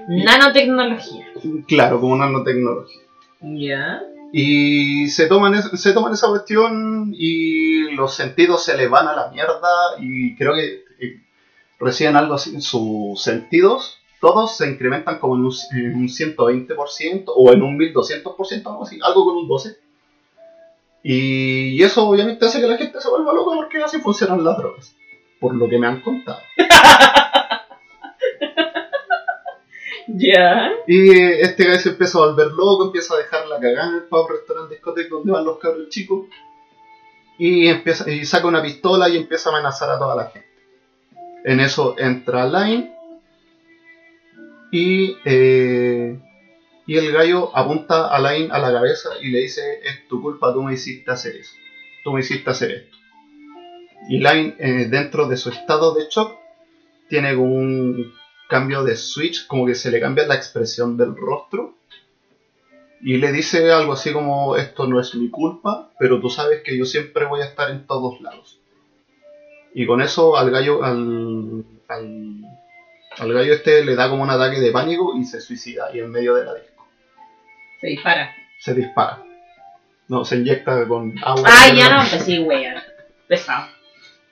[0.06, 1.26] Nanotecnología.
[1.66, 3.00] Claro, como nanotecnología.
[3.40, 4.02] Ya.
[4.32, 9.14] Y se toman, es- se toman esa cuestión y los sentidos se les van a
[9.16, 9.68] la mierda
[9.98, 11.22] y creo que eh,
[11.78, 12.60] reciben algo así.
[12.60, 18.66] Sus sentidos, todos se incrementan como en un, en un 120% o en un 1200%,
[18.66, 19.76] algo así, algo con un 12%.
[21.02, 24.94] Y eso obviamente hace que la gente se vuelva loca porque así funcionan las drogas.
[25.40, 26.40] Por lo que me han contado.
[30.16, 30.70] Ya.
[30.86, 34.02] Y este guy se empieza a volver loco, empieza a dejar la cagada en el
[34.04, 36.26] pub, restaurante, discoteca donde van los cabros chicos.
[37.38, 40.48] Y, empieza, y saca una pistola y empieza a amenazar a toda la gente.
[41.44, 42.92] En eso entra Line
[44.72, 46.18] y, eh,
[46.86, 50.52] y el gallo apunta a Line a la cabeza y le dice, es tu culpa,
[50.52, 51.52] tú me hiciste hacer eso.
[52.02, 52.96] Tú me hiciste hacer esto.
[54.08, 56.38] Y Line, eh, dentro de su estado de shock,
[57.08, 58.12] tiene como un
[58.48, 61.74] cambio de switch, como que se le cambia la expresión del rostro.
[63.00, 66.76] Y le dice algo así como, esto no es mi culpa, pero tú sabes que
[66.76, 68.58] yo siempre voy a estar en todos lados.
[69.74, 72.42] Y con eso al gallo, al, al,
[73.18, 76.10] al gallo este le da como un ataque de pánico y se suicida ahí en
[76.10, 76.86] medio de la disco.
[77.80, 78.34] Se dispara.
[78.58, 79.22] Se dispara.
[80.08, 81.44] No, se inyecta con agua.
[81.46, 82.82] Ah, ya no, pues sí, wea.
[83.28, 83.77] Pesado.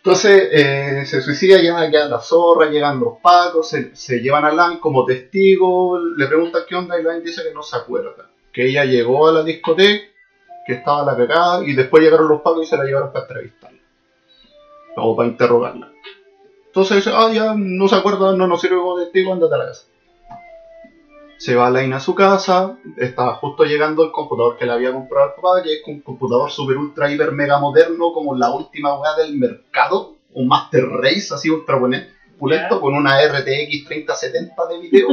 [0.06, 4.52] Entonces eh, se suicida, llegan queda la zorra, llegan los pacos, se, se llevan a
[4.52, 8.30] Lan como testigo, le preguntan qué onda y Lan dice que no se acuerda.
[8.52, 10.04] Que ella llegó a la discoteca,
[10.64, 13.80] que estaba la cagada, y después llegaron los pacos y se la llevaron para entrevistarla.
[14.94, 15.90] O para interrogarla.
[16.66, 19.66] Entonces dice, ah, ya no se acuerda, no nos sirve como testigo, andate a la
[19.66, 19.86] casa.
[21.38, 25.26] Se va Line a su casa, está justo llegando el computador que le había comprado
[25.26, 29.14] al papá, que es un computador super ultra hiper mega moderno, como la última weá
[29.16, 31.78] del mercado, un Master Race así ultra
[32.38, 35.08] pulento, con una RTX 3070 de video.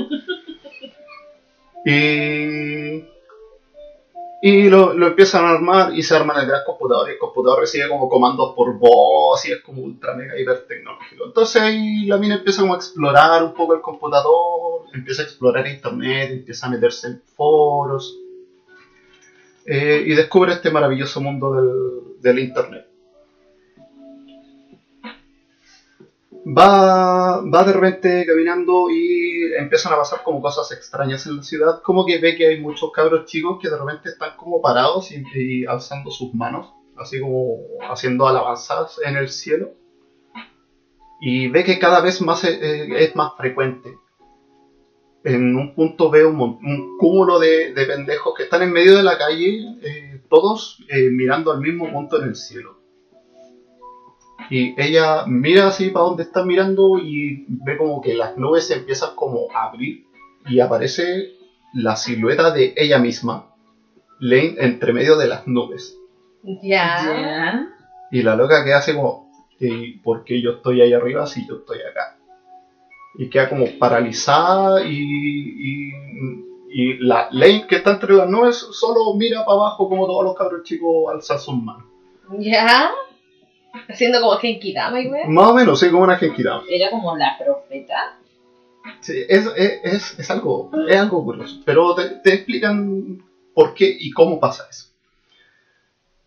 [1.86, 3.13] y
[4.46, 7.08] y lo, lo empiezan a armar y se arman el gran computador.
[7.08, 11.26] Y el computador recibe como comandos por voz y es como ultra mega hiper tecnológico.
[11.28, 15.66] Entonces ahí la mina empieza como a explorar un poco el computador, empieza a explorar
[15.68, 18.20] internet, empieza a meterse en foros.
[19.66, 22.88] eh, y descubre este maravilloso mundo del, del internet.
[26.46, 31.82] Va, va de repente caminando y empiezan a pasar como cosas extrañas en la ciudad,
[31.82, 35.66] como que ve que hay muchos cabros chicos que de repente están como parados y,
[35.66, 39.72] alzando sus manos, así como haciendo alabanzas en el cielo.
[41.22, 43.98] Y ve que cada vez más eh, eh, es más frecuente.
[45.24, 49.04] En un punto ve un, un cúmulo de, de pendejos que están en medio de
[49.04, 52.83] la calle, eh, todos mirando al mismo punto en el cielo.
[54.50, 58.76] Y ella mira así para donde está mirando y ve como que las nubes se
[58.76, 60.06] empiezan como a abrir
[60.48, 61.32] y aparece
[61.74, 63.48] la silueta de ella misma,
[64.20, 65.98] Lane, entre medio de las nubes.
[66.62, 67.68] Ya.
[68.12, 71.56] Y la loca queda así como, ¿y por qué yo estoy ahí arriba si yo
[71.58, 72.18] estoy acá?
[73.16, 75.92] Y queda como paralizada y, y,
[76.70, 80.36] y la Lane que está entre las nubes solo mira para abajo como todos los
[80.36, 81.86] cabros chicos alzan sus manos.
[82.40, 82.92] Ya.
[83.90, 85.28] Haciendo como Genkidama y wey.
[85.28, 86.64] Más o menos, sí, como una Genkidama.
[86.70, 88.18] Era como la profeta.
[89.00, 93.96] Sí, es, es, es, es algo, es algo curioso, pero te, te explican por qué
[93.98, 94.94] y cómo pasa eso.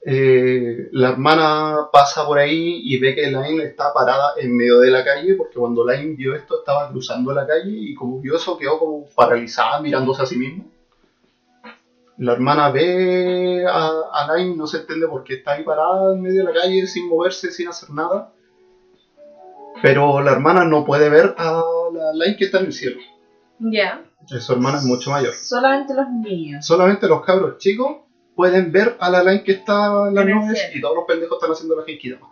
[0.09, 4.91] Eh, la hermana pasa por ahí y ve que Line está parada en medio de
[4.91, 8.57] la calle, porque cuando Line vio esto estaba cruzando la calle y como vio eso
[8.57, 10.65] quedó como paralizada mirándose a sí misma.
[12.19, 16.23] La hermana ve a, a Line, no se entiende por qué está ahí parada en
[16.23, 18.33] medio de la calle sin moverse, sin hacer nada.
[19.83, 21.63] Pero la hermana no puede ver a
[21.93, 22.99] la Line que está en el cielo.
[23.59, 24.03] Ya.
[24.27, 25.35] Su hermana es mucho mayor.
[25.35, 26.65] Solamente los niños.
[26.65, 27.99] Solamente los cabros chicos
[28.35, 30.75] pueden ver a la Line que está en las En el nubes cielo.
[30.79, 32.29] y todos los pendejos están haciendo la Genkidama.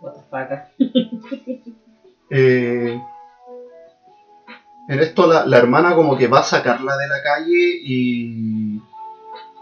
[0.00, 0.20] What the
[0.78, 1.76] fuck.
[2.28, 3.00] Eh,
[4.88, 8.80] en esto la, la hermana como que va a sacarla de la calle y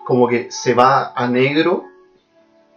[0.04, 1.84] como que se va a negro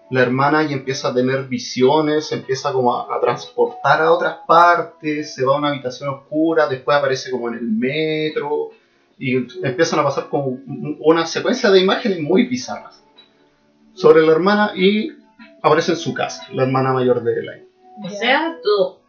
[0.10, 5.44] la hermana y empieza a tener visiones, empieza como a, transportar a otras partes, se
[5.44, 8.70] va a una habitación oscura, después aparece como en el metro
[9.20, 13.04] y empiezan a pasar como un- una secuencia de imágenes muy bizarras
[13.94, 15.12] sobre la hermana y
[15.62, 17.68] aparece en su casa, la hermana mayor de Elaine.
[18.06, 19.02] O sea, tuvo,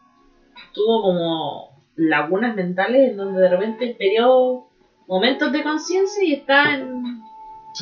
[0.72, 4.64] tuvo como lagunas mentales en donde de repente perdió
[5.06, 7.22] momentos de conciencia y está en...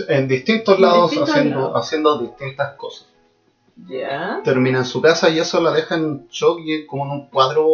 [0.09, 1.73] En distintos En lados distintos haciendo, lados.
[1.77, 3.09] haciendo distintas cosas.
[3.89, 4.41] Ya.
[4.43, 7.67] Termina en su casa y eso la deja en shock y como en un cuadro.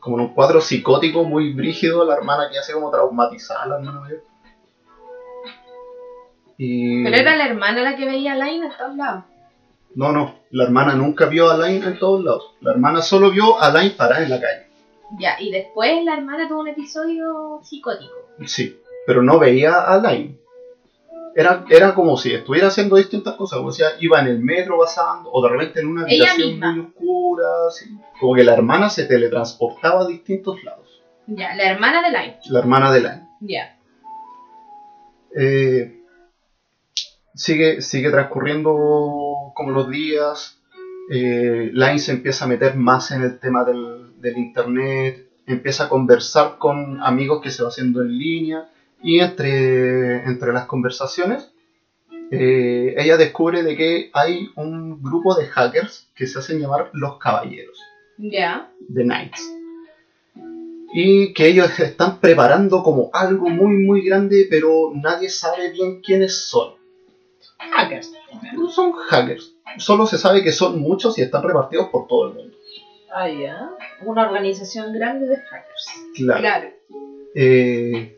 [0.00, 4.00] Como en un cuadro psicótico muy brígido, la hermana que hace como traumatizada, la hermana
[4.00, 4.22] mayor.
[6.56, 7.04] Y.
[7.04, 9.24] Pero era la hermana la que veía a Line a todos lados.
[9.94, 12.54] No, no, la hermana nunca vio a Line en todos lados.
[12.60, 14.66] La hermana solo vio a Line parada en la calle.
[15.18, 18.12] Ya, y después la hermana tuvo un episodio psicótico.
[18.44, 18.78] Sí,
[19.08, 20.38] pero no veía a Line.
[21.34, 25.30] Era, era como si estuviera haciendo distintas cosas, o sea, iba en el metro pasando,
[25.32, 27.86] o de repente en una habitación muy oscura, así.
[28.20, 31.02] como que la hermana se teletransportaba a distintos lados.
[31.26, 32.36] Ya, la hermana de Line.
[32.50, 33.28] La hermana de Line.
[33.40, 33.78] Ya.
[35.34, 36.02] Eh,
[37.34, 38.74] sigue, sigue transcurriendo
[39.54, 40.60] como los días.
[41.10, 45.30] Eh, Line se empieza a meter más en el tema del, del internet.
[45.46, 48.68] Empieza a conversar con amigos que se va haciendo en línea.
[49.02, 51.50] Y entre, entre las conversaciones,
[52.30, 57.18] eh, ella descubre de que hay un grupo de hackers que se hacen llamar los
[57.18, 57.78] caballeros.
[58.18, 58.70] Ya.
[58.92, 59.54] The Knights.
[60.92, 66.48] Y que ellos están preparando como algo muy muy grande, pero nadie sabe bien quiénes
[66.48, 66.74] son.
[67.58, 68.12] Hackers.
[68.54, 69.54] No son hackers.
[69.78, 72.56] Solo se sabe que son muchos y están repartidos por todo el mundo.
[73.12, 73.70] Ah, ya.
[74.04, 75.88] Una organización grande de hackers.
[76.14, 76.40] Claro.
[76.40, 76.68] Claro.
[77.34, 78.17] Eh,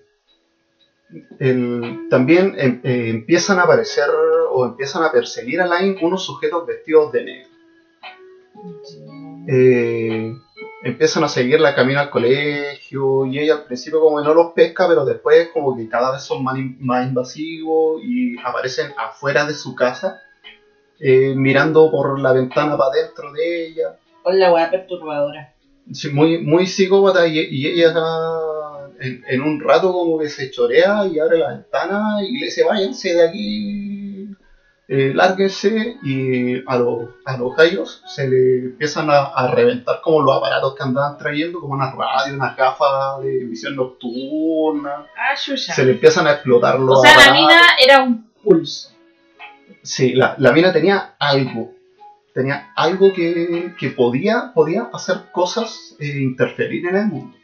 [1.38, 4.08] el- también em- eh, empiezan a aparecer
[4.50, 7.48] o empiezan a perseguir a Line unos sujetos vestidos de negro.
[9.48, 10.32] Eh,
[10.82, 14.86] empiezan a seguirla camino al colegio y ella al principio como que no los pesca,
[14.88, 19.54] pero después como que cada vez son más, in- más invasivos y aparecen afuera de
[19.54, 20.20] su casa,
[20.98, 23.96] eh, mirando por la ventana para adentro de ella.
[24.22, 25.54] Con la weá perturbadora.
[25.92, 27.92] Sí, muy, muy psicópata y, y ella
[29.00, 32.62] en, en un rato como que se chorea y abre la ventana y le dice,
[32.64, 34.28] váyanse de aquí,
[34.88, 40.20] eh, lárguense, y a los, a los gallos se le empiezan a, a reventar como
[40.22, 45.84] los aparatos que andaban trayendo, como una radio, una gafa de visión nocturna, Ah, se
[45.84, 47.40] le empiezan a explotar los O sea, la aparatos.
[47.46, 48.90] mina era un pulso.
[49.82, 51.72] Sí, la, la mina tenía algo.
[52.34, 57.36] Tenía algo que, que podía, podía hacer cosas e interferir en el mundo.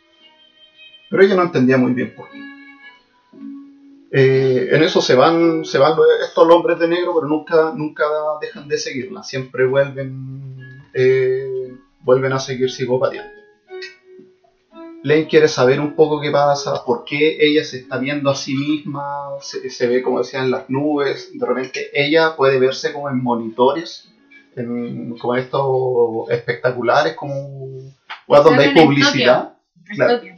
[1.11, 2.47] Pero ella no entendía muy bien por qué.
[4.13, 5.93] Eh, en eso se van, se van
[6.23, 8.05] estos hombres de negro, pero nunca, nunca
[8.41, 9.23] dejan de seguirla.
[9.23, 13.37] Siempre vuelven, eh, vuelven a seguir psicopateando.
[15.03, 18.55] Lane quiere saber un poco qué pasa, por qué ella se está viendo a sí
[18.55, 23.09] misma, se, se ve como decía en las nubes, de repente ella puede verse como
[23.09, 24.09] en monitores,
[24.57, 27.35] en, como en estos espectaculares, como
[28.27, 29.55] weas donde hay publicidad.
[29.95, 30.36] Claro.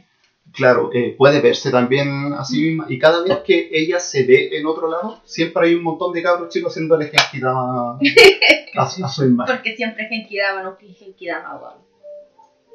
[0.59, 4.49] Claro eh, puede verse también a sí misma, y cada vez que ella se ve
[4.57, 9.25] en otro lado, siempre hay un montón de cabros chicos haciéndole genkidama a, a su
[9.25, 9.55] imagen.
[9.55, 11.89] Porque siempre Genkidama no Genkidama, weón.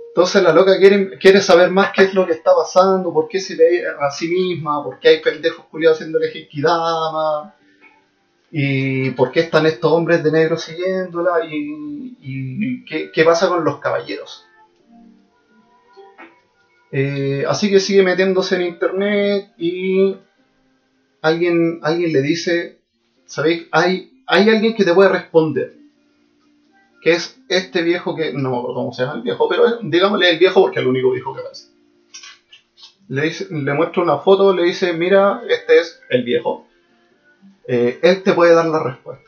[0.09, 3.41] Entonces la loca quiere, quiere saber más qué es lo que está pasando, por qué
[3.41, 7.55] se ve a sí misma, por qué hay pendejos culiados haciéndole Genkidama,
[8.53, 13.65] y por qué están estos hombres de negro siguiéndola, y, y qué, qué pasa con
[13.65, 14.44] los caballeros.
[16.97, 20.15] Eh, así que sigue metiéndose en internet y
[21.23, 22.79] alguien, alguien le dice,
[23.27, 23.67] ¿sabéis?
[23.73, 25.75] Hay, hay alguien que te puede responder
[27.03, 30.31] que es este viejo que, no me acuerdo cómo se llama el viejo, pero digámosle
[30.31, 31.67] el viejo porque es el único viejo que aparece.
[33.09, 36.69] Le, le muestra una foto, le dice, mira, este es el viejo.
[37.67, 39.24] Eh, él te puede dar las respuestas.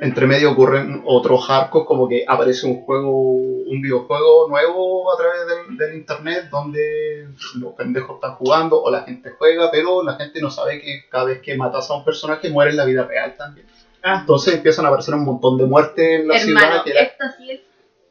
[0.00, 5.40] Entre medio ocurren otros arcos, como que aparece un juego, un videojuego nuevo a través
[5.46, 7.28] del, del internet donde
[7.58, 11.24] los pendejos están jugando o la gente juega, pero la gente no sabe que cada
[11.24, 13.66] vez que matas a un personaje muere en la vida real también.
[14.02, 16.84] Ah, Entonces empiezan a aparecer un montón de muertes en la Hermano, ciudad.
[16.84, 17.60] Que era- esto sí es,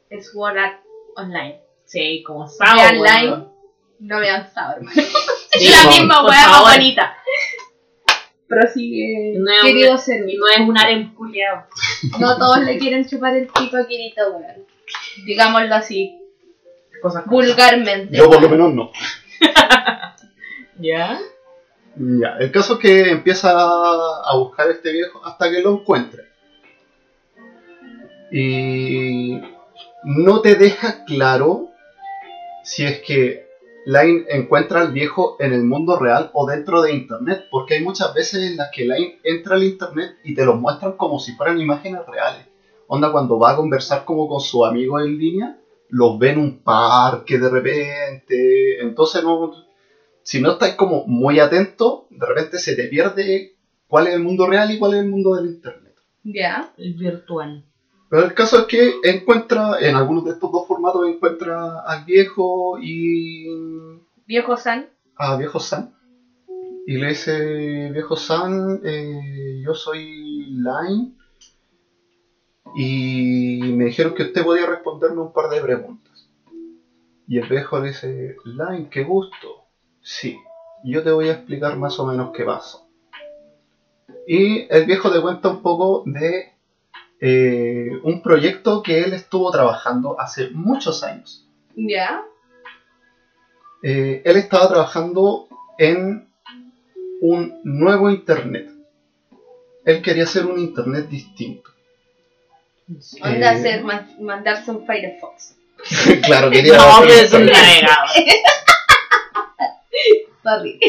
[0.10, 0.80] es Sword Art
[1.16, 1.62] Online.
[1.86, 2.76] sí, como Sao.
[2.76, 3.22] Vean weón.
[3.22, 3.46] Line.
[4.00, 4.92] No vean Sao, hermano.
[4.92, 5.08] Sí,
[5.68, 7.16] es la misma weá más bonita.
[8.48, 10.30] Prosigue, No es querido un- ser.
[10.30, 11.66] Y no es un harem culiao.
[12.20, 14.66] No todos le quieren chupar el pico a Kirito, weón.
[15.26, 16.20] Digámoslo así,
[17.02, 18.16] Cosas vulgarmente.
[18.18, 18.92] Yo por lo menos no.
[20.80, 21.20] ¿Ya?
[21.98, 26.24] Ya, el caso es que empieza a buscar a este viejo hasta que lo encuentre.
[28.32, 29.40] Y
[30.04, 31.70] no te deja claro
[32.64, 33.45] si es que
[33.86, 38.14] Line encuentra al viejo en el mundo real o dentro de internet, porque hay muchas
[38.14, 41.60] veces en las que Line entra al internet y te lo muestran como si fueran
[41.60, 42.48] imágenes reales.
[42.88, 45.60] Onda cuando va a conversar como con su amigo en línea,
[45.90, 49.52] los ve en un parque de repente, entonces no,
[50.24, 53.56] si no estás como muy atento, de repente se te pierde
[53.88, 55.96] cuál es el mundo real y cuál es el mundo del internet.
[56.24, 56.74] Ya.
[56.78, 57.64] El virtual.
[58.16, 62.78] Pero el caso es que encuentra, en algunos de estos dos formatos, encuentra al viejo
[62.80, 63.46] y
[64.26, 64.88] Viejo San.
[65.18, 65.94] a viejo San.
[66.88, 71.12] Y le dice, viejo San, eh, yo soy Line.
[72.78, 76.30] Y me dijeron que usted podía responderme un par de preguntas.
[77.28, 79.66] Y el viejo le dice, Line, qué gusto.
[80.00, 80.38] Sí,
[80.86, 82.78] yo te voy a explicar más o menos qué pasa.
[84.26, 86.55] Y el viejo te cuenta un poco de
[87.22, 91.48] eh, un proyecto que él estuvo trabajando hace muchos años.
[91.76, 92.22] Ya.
[93.84, 95.48] Eh, él estaba trabajando
[95.78, 96.28] en
[97.22, 98.70] un nuevo internet.
[99.86, 101.70] Él quería hacer un internet distinto.
[103.22, 105.56] Onda Eh, hacer, man- mandarse un Firefox.
[106.26, 108.10] claro, quería No, hacer pero un es un navegador.
[110.44, 110.80] Sorry.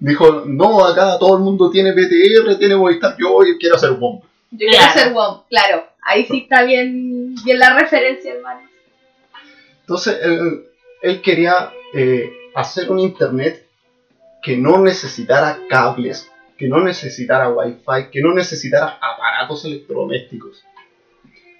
[0.00, 4.20] Dijo, no, acá todo el mundo tiene PTR, tiene Movistar, yo quiero hacer WOM.
[4.50, 4.92] Yo quiero Claro.
[5.00, 5.84] ser WOM, claro.
[6.02, 8.60] Ahí sí está bien, bien la referencia, hermano.
[9.80, 10.64] Entonces, él,
[11.02, 13.66] él quería eh, hacer un internet
[14.42, 20.62] que no necesitara cables, que no necesitara wifi, que no necesitara aparatos electrodomésticos.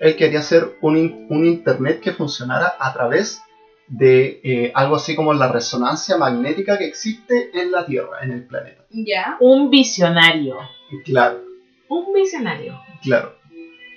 [0.01, 3.43] Él quería hacer un, un internet que funcionara a través
[3.89, 8.45] de eh, algo así como la resonancia magnética que existe en la Tierra, en el
[8.45, 8.85] planeta.
[8.91, 9.37] Ya.
[9.41, 10.57] Un visionario.
[11.05, 11.41] Claro,
[11.89, 12.81] Un visionario.
[13.03, 13.37] claro.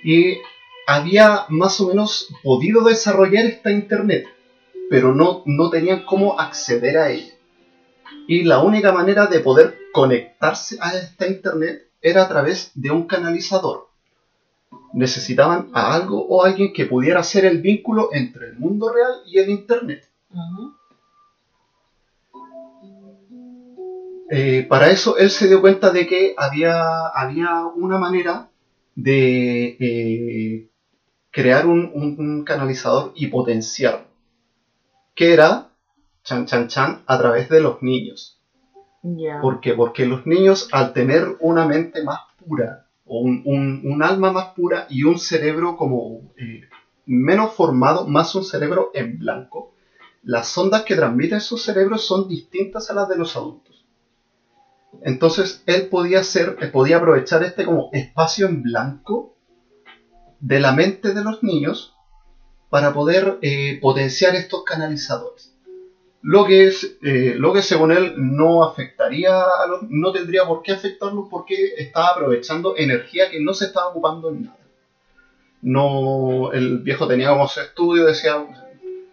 [0.04, 0.38] Y
[0.86, 4.26] había más o menos podido desarrollar esta internet,
[4.90, 7.32] pero no, no tenían cómo acceder a ella.
[8.26, 13.06] Y la única manera de poder conectarse a esta internet era a través de un
[13.06, 13.88] canalizador.
[14.92, 19.38] Necesitaban a algo o alguien que pudiera hacer el vínculo entre el mundo real y
[19.38, 20.08] el internet.
[24.36, 28.34] Eh, para eso él se dio cuenta de que había, había una manera
[28.94, 30.66] de eh,
[31.30, 33.96] crear un, un- un canalizador y potenciar,
[35.16, 35.48] que era,
[36.26, 38.36] chan chan chan, a través de los niños.
[39.38, 39.74] ¿Por qué?
[39.74, 44.46] Porque los niños, al tener una mente más pura, o un, un- un alma más
[44.56, 46.60] pura y un cerebro como eh,
[47.06, 49.68] menos formado, más un cerebro en blanco,
[50.22, 53.81] las ondas que transmiten sus cerebros son distintas a las de los adultos.
[55.00, 59.34] Entonces, él podía hacer, eh, podía aprovechar este como espacio en blanco
[60.40, 61.94] de la mente de los niños
[62.68, 65.54] para poder eh, potenciar estos canalizadores.
[66.20, 70.62] Lo que es eh, lo que según él no afectaría a los, no tendría por
[70.62, 74.56] qué afectarlos porque estaba aprovechando energía que no se estaba ocupando en nada.
[75.62, 78.46] No el viejo tenía como su estudio decía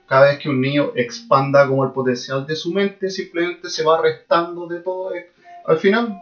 [0.08, 4.02] cada vez que un niño expanda como el potencial de su mente simplemente se va
[4.02, 5.32] restando de todo eh,
[5.70, 6.22] al final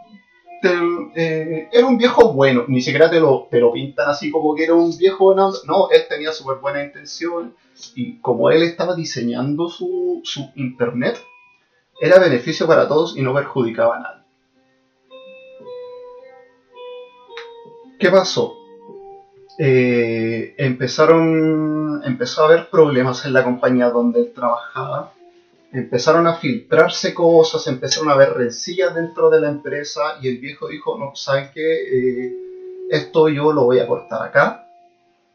[1.14, 4.64] eh, era un viejo bueno ni siquiera te lo, te lo pintan así como que
[4.64, 7.54] era un viejo bueno no él tenía súper buena intención
[7.94, 11.18] y como él estaba diseñando su, su internet,
[12.00, 14.22] era beneficio para todos y no perjudicaba a nadie.
[17.98, 18.54] ¿Qué pasó?
[19.58, 25.12] Eh, empezaron, empezó a haber problemas en la compañía donde él trabajaba.
[25.72, 30.68] Empezaron a filtrarse cosas, empezaron a haber rencillas dentro de la empresa y el viejo
[30.68, 31.60] dijo, no, ¿saben qué?
[32.26, 32.32] Eh,
[32.90, 34.64] esto yo lo voy a cortar acá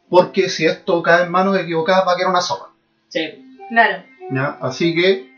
[0.09, 2.71] porque si esto cae en manos equivocadas va a quedar una sopa.
[3.09, 3.21] Sí.
[3.69, 4.03] Claro.
[4.31, 4.57] ¿ya?
[4.61, 5.31] Así que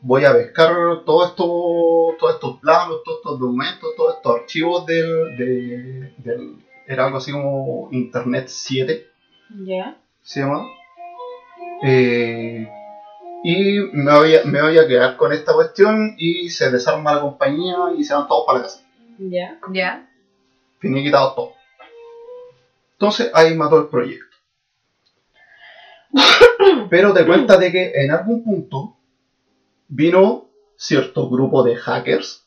[0.00, 0.72] voy a pescar
[1.04, 6.56] todo esto, todos estos planos, todos estos documentos, todos estos archivos del, de- del-
[6.86, 9.06] era algo así como Internet 7,
[9.64, 9.98] Ya.
[10.22, 10.64] se llama.
[11.82, 12.68] Eh,
[13.48, 17.20] y me voy, a, me voy a quedar con esta cuestión y se desarma la
[17.20, 18.82] compañía y se van todos para la casa.
[19.18, 19.58] Ya.
[19.72, 20.08] Ya.
[20.80, 21.52] Finiquitado todo.
[22.94, 24.36] Entonces ahí mató el proyecto.
[26.90, 28.96] Pero te cuenta de que en algún punto
[29.88, 32.44] vino cierto grupo de hackers,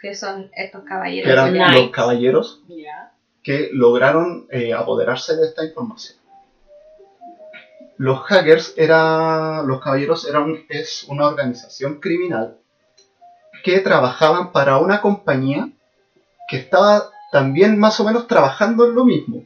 [0.00, 1.26] Que son estos caballeros.
[1.26, 3.12] que eran los caballeros, Ya.
[3.42, 6.17] que lograron eh, apoderarse de esta información.
[7.98, 12.56] Los hackers era, los caballeros eran es una organización criminal
[13.64, 15.68] que trabajaban para una compañía
[16.48, 19.44] que estaba también más o menos trabajando en lo mismo,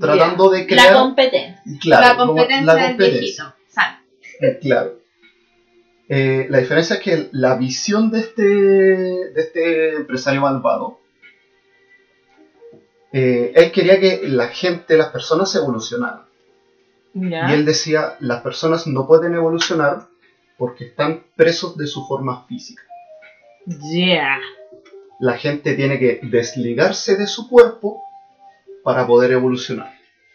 [0.00, 1.62] tratando de crear La competencia.
[1.80, 3.20] claro, la competencia la del competencia.
[3.20, 3.54] viejito.
[3.68, 3.98] Sal.
[4.40, 4.98] Eh, Claro.
[6.10, 11.00] Eh, la diferencia es que la visión de este, de este empresario malvado,
[13.12, 16.27] eh, él quería que la gente, las personas evolucionaran.
[17.14, 20.06] Y él decía, las personas no pueden evolucionar
[20.56, 22.82] porque están presos de su forma física.
[23.66, 24.38] Ya.
[25.20, 28.02] La gente tiene que desligarse de su cuerpo
[28.84, 29.92] para poder evolucionar.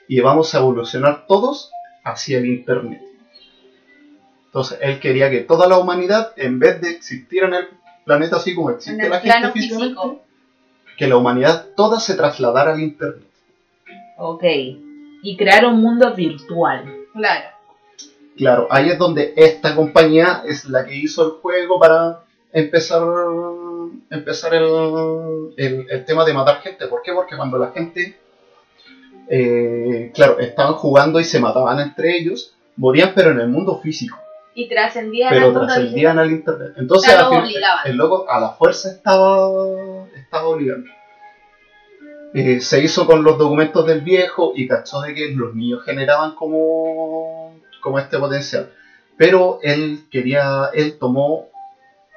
[0.07, 1.71] Y vamos a evolucionar todos
[2.03, 3.01] hacia el Internet.
[4.45, 7.67] Entonces, él quería que toda la humanidad, en vez de existir en el
[8.05, 10.21] planeta así como existe En el la gente físico.
[10.97, 13.27] que la humanidad toda se trasladara al Internet.
[14.17, 14.43] Ok.
[15.23, 16.85] Y crear un mundo virtual.
[17.13, 17.49] Claro.
[18.37, 22.19] Claro, ahí es donde esta compañía es la que hizo el juego para
[22.51, 23.01] empezar,
[24.09, 26.87] empezar el, el- el tema de matar gente.
[26.87, 27.13] ¿Por qué?
[27.13, 28.17] Porque cuando la gente,
[29.29, 34.17] eh, claro, estaban jugando y se mataban entre ellos, morían pero en el mundo físico,
[34.55, 36.73] Y trascendían pero al trascendían al internet.
[36.77, 37.49] Entonces Claro, al
[37.85, 39.47] el loco a la fuerza estaba,
[40.15, 40.89] estaba obligando.
[42.33, 46.33] Eh, se hizo con los documentos del viejo y cachó de que los niños generaban
[46.35, 48.71] como, como este potencial.
[49.17, 51.49] Pero él quería, él tomó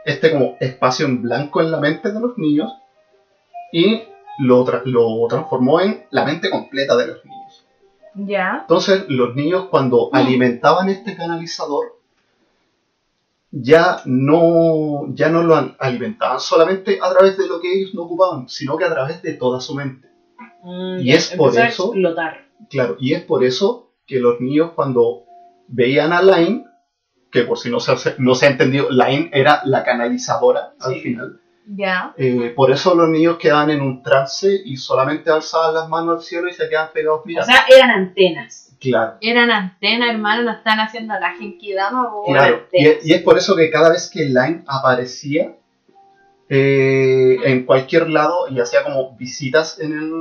[0.05, 2.72] este como espacio en blanco en la mente de los niños
[3.72, 4.05] y
[4.38, 7.66] lo, tra- lo transformó en la mente completa de los niños.
[8.14, 8.59] Ya.
[8.62, 11.95] Entonces los niños cuando alimentaban este canalizador
[13.58, 18.02] ya no, ya no lo an- alimentaban solamente a través de lo que ellos no
[18.02, 20.08] ocupaban, sino que a través de toda su mente.
[20.62, 21.62] Mm, Y es por eso-
[21.94, 22.46] explotar.
[22.70, 25.24] Claro, y es por eso que los niños cuando
[25.68, 26.64] veían a Line,
[27.30, 31.40] que por si no se, no se ha entendido, Line era la canalizadora al final.
[31.68, 32.14] Ya.
[32.16, 36.22] Eh, por eso los niños quedaban en un trance y solamente alzaban las manos al
[36.22, 37.52] cielo y se quedaban pegados O mirando.
[37.52, 38.65] sea, eran antenas.
[38.80, 39.14] Claro.
[39.20, 42.10] Eran antenas, hermano, no están haciendo la genkidama.
[42.26, 42.98] Claro, y antenas.
[42.98, 45.56] es, y es por eso que cada vez que Line aparecía
[46.48, 50.12] eh, en cualquier lado y hacía como visitas en el,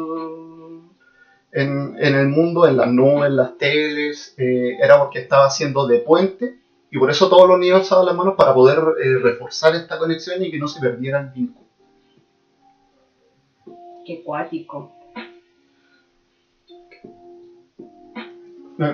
[1.51, 5.85] en, en el mundo, en las nubes, en las teles, eh, era porque estaba haciendo
[5.87, 6.57] de puente
[6.89, 10.43] Y por eso todos los niños alzaban las manos para poder eh, reforzar esta conexión
[10.43, 11.65] y que no se perdiera el vínculo.
[14.05, 14.91] Qué cuático.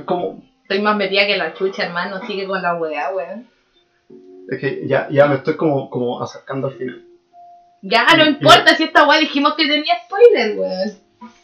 [0.05, 2.25] Como, Estoy más metida que la chucha, hermano.
[2.25, 3.47] Sigue con la weá, weón.
[4.49, 7.03] es que ya, ya me estoy como, como acercando al final.
[7.81, 10.89] Ya, no importa si esta weá dijimos que tenía spoiler, weón.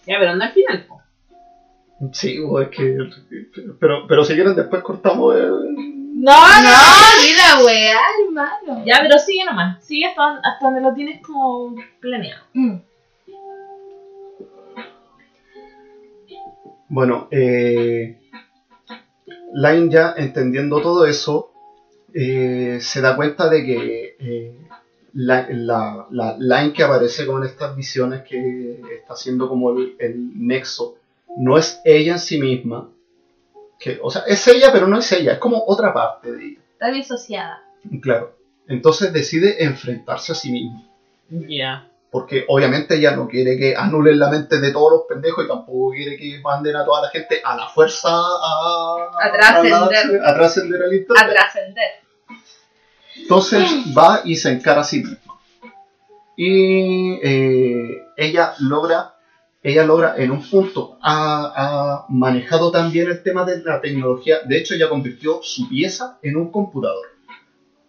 [0.06, 1.02] Ya, pero no al final, po.
[2.14, 2.96] Sí, o es que.
[3.80, 5.36] Pero, pero si quieren, después cortamos.
[5.36, 6.78] eh, No, No,
[7.24, 8.86] mira, weá, hermano.
[8.86, 9.84] Ya, pero sigue nomás.
[9.84, 12.44] Sigue hasta, hasta donde lo tienes como planeado.
[12.54, 12.76] Mm.
[16.90, 18.27] Bueno, eh,
[19.54, 21.52] Line ya entendiendo todo eso,
[22.14, 24.58] eh, se da cuenta de que eh,
[25.14, 30.48] la, la, la Line que aparece con estas visiones que está haciendo como el, el
[30.48, 30.98] nexo,
[31.38, 32.90] no es ella en sí misma.
[33.80, 36.60] Que, o sea, es ella, pero no es ella, es como otra parte de ella.
[36.74, 37.64] Está disociada.
[38.02, 38.36] Claro.
[38.68, 40.84] Entonces decide enfrentarse a sí misma.
[41.30, 41.90] Ya.
[42.10, 45.92] Porque obviamente ella no quiere que anulen la mente de todos los pendejos y tampoco
[45.92, 50.22] quiere que manden a toda la gente a la fuerza a, A trascender.
[50.24, 51.24] a trascender al internet.
[51.24, 51.90] A trascender.
[53.18, 55.36] Entonces va y se encara a sí misma.
[56.38, 59.16] Y eh, ella logra,
[59.62, 64.38] ella logra en un punto, ha, ha manejado también el tema de la tecnología.
[64.46, 67.06] De hecho, ella convirtió su pieza en un computador.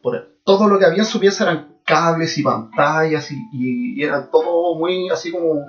[0.03, 4.05] Por todo lo que había en su pieza eran cables y pantallas y, y, y
[4.05, 5.65] era todo muy así como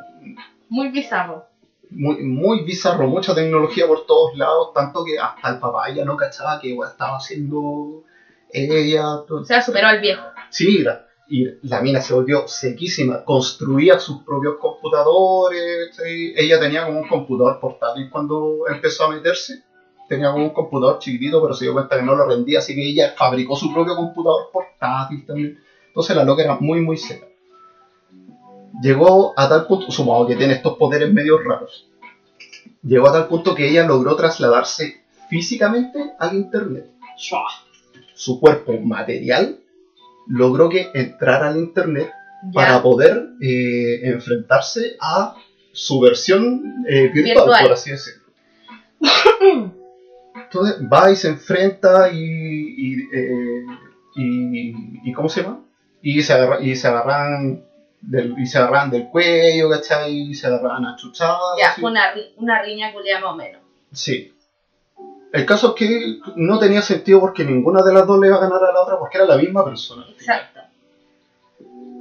[0.70, 1.46] Muy bizarro.
[1.90, 6.16] muy, muy bizarro, mucha tecnología por todos lados, tanto que hasta el papá ya no
[6.18, 8.04] cachaba que igual estaba haciendo
[8.52, 9.04] ella.
[9.28, 10.24] todo- O sea, superó al viejo.
[10.50, 16.34] Sí, la, y la mina se volvió sequísima, construía sus propios computadores, ¿sí?
[16.36, 19.64] ella tenía como un computador portátil cuando empezó a meterse,
[20.08, 22.84] tenía como un computador chiquitito, pero se dio cuenta que no lo rendía, así que
[22.84, 25.60] ella fabricó su propio computador portátil también.
[25.90, 27.28] Entonces la loca era muy, muy seca.
[28.82, 31.90] Llegó a tal punto, supongo que tiene estos poderes medio raros,
[32.82, 36.86] llegó a tal punto que ella logró trasladarse físicamente al internet
[38.16, 39.60] su cuerpo material
[40.28, 42.10] logró que entrara al internet
[42.46, 42.52] Ya.
[42.54, 45.36] para poder eh, enfrentarse a
[45.74, 47.64] su versión eh, virtual, Virtual.
[47.64, 48.24] por así decirlo.
[50.36, 53.66] Entonces va y se enfrenta y, y, eh,
[54.16, 55.64] y- y- ¿cómo se llama?
[56.02, 57.66] Y se, agarra- y se agarran
[58.02, 60.30] del, y se agarran del cuello, ¿cachai?
[60.30, 61.58] Y se agarran a chuchadas.
[61.60, 63.62] Ya, fue una, una riña culiada más o menos.
[63.92, 64.34] Sí.
[65.32, 68.42] El caso es que no tenía sentido porque ninguna de las dos le iba a
[68.42, 70.06] ganar a la otra porque era la misma persona.
[70.10, 70.62] Exacto.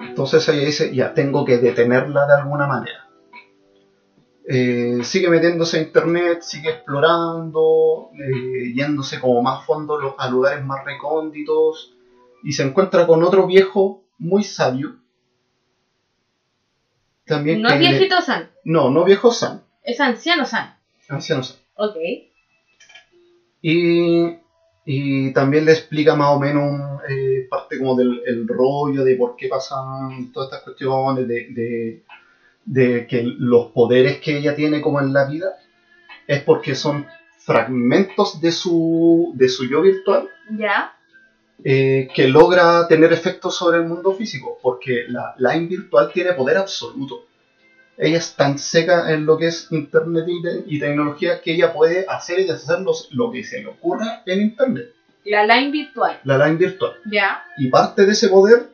[0.01, 3.07] Entonces ella dice, ya tengo que detenerla de alguna manera.
[4.51, 10.85] Eh, sigue metiéndose a internet, sigue explorando, eh, yéndose como más fondo a lugares más
[10.87, 11.95] recónditos
[12.43, 14.97] y se encuentra con otro viejo muy sabio.
[17.25, 20.75] También No es le- viejito San, No, no viejo San, es anciano San.
[21.09, 21.57] anciano San.
[21.75, 21.97] Ok.
[23.61, 24.35] Y,
[24.85, 29.37] y también le explica más o menos eh, parte como del el rollo de por
[29.37, 32.03] qué pasan todas estas cuestiones, de, de,
[32.65, 35.57] de que los poderes que ella tiene como en la vida
[36.27, 37.07] es porque son
[37.39, 40.95] fragmentos de su, de su yo virtual Ya.
[41.65, 46.57] Eh, que logra tener efectos sobre el mundo físico, porque la line virtual tiene poder
[46.59, 47.25] absoluto.
[47.97, 51.73] Ella es tan seca en lo que es internet y, te- y tecnología que ella
[51.73, 54.93] puede hacer y deshacer los- lo que se le ocurra en internet,
[55.25, 56.21] La line virtual.
[56.25, 56.93] la line virtual.
[57.11, 57.43] Ya.
[57.59, 58.69] Y parte de ese poder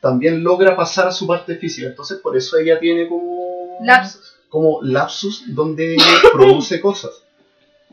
[0.00, 4.36] también logra pasar a su parte física, entonces por eso ella tiene como Lapsus.
[4.48, 5.96] como lapsus donde
[6.32, 7.10] produce cosas.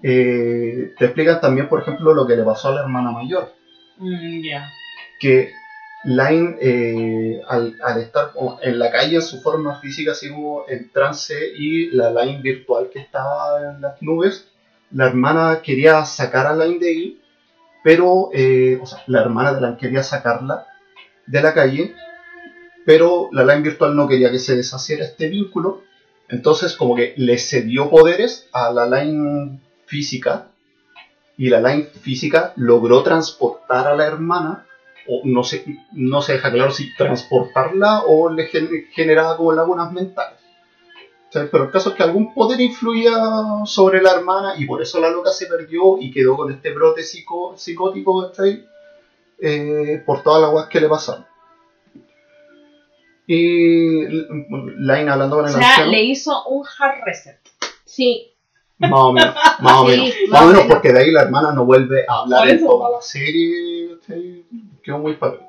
[0.04, 3.52] Eh, te explican también, por ejemplo, lo que le pasó a la hermana mayor
[4.00, 4.42] Mm,
[5.20, 5.52] que
[6.04, 11.36] Line, eh, al, estar en la calle en su forma física, así como en trance,
[11.58, 14.48] y la Line virtual que estaba en las nubes,
[14.92, 17.22] la hermana quería sacar a Line de ahí,
[17.84, 20.68] pero, eh, o sea, la hermana de Line quería sacarla
[21.26, 21.94] de la calle,
[22.86, 25.82] pero la Line virtual no quería que se deshaciera este vínculo,
[26.30, 30.52] entonces como que le cedió poderes a la Line física,
[31.38, 34.66] y la line física logró transportar a la hermana,
[35.08, 39.92] o no se, no se deja claro si transportarla o le gen- generaba como lagunas
[39.94, 40.40] mentales.
[41.30, 43.14] O sea, Pero el caso es que algún poder influía
[43.66, 47.04] sobre la hermana y por eso la loca se perdió y quedó con este brote
[47.04, 48.32] psico- psicótico.
[49.40, 51.26] Eh, por todas las guas que le pasaron.
[53.28, 55.92] Y Line hablando con O el sea, anciano.
[55.92, 57.38] le hizo un hard reset.
[57.86, 58.34] Sí.
[58.80, 60.08] Más o menos, más o Sí, menos.
[60.08, 60.74] más Más o menos menos.
[60.76, 63.98] porque de ahí la hermana no vuelve a hablar en toda la serie.
[64.84, 65.40] Quedó muy padre.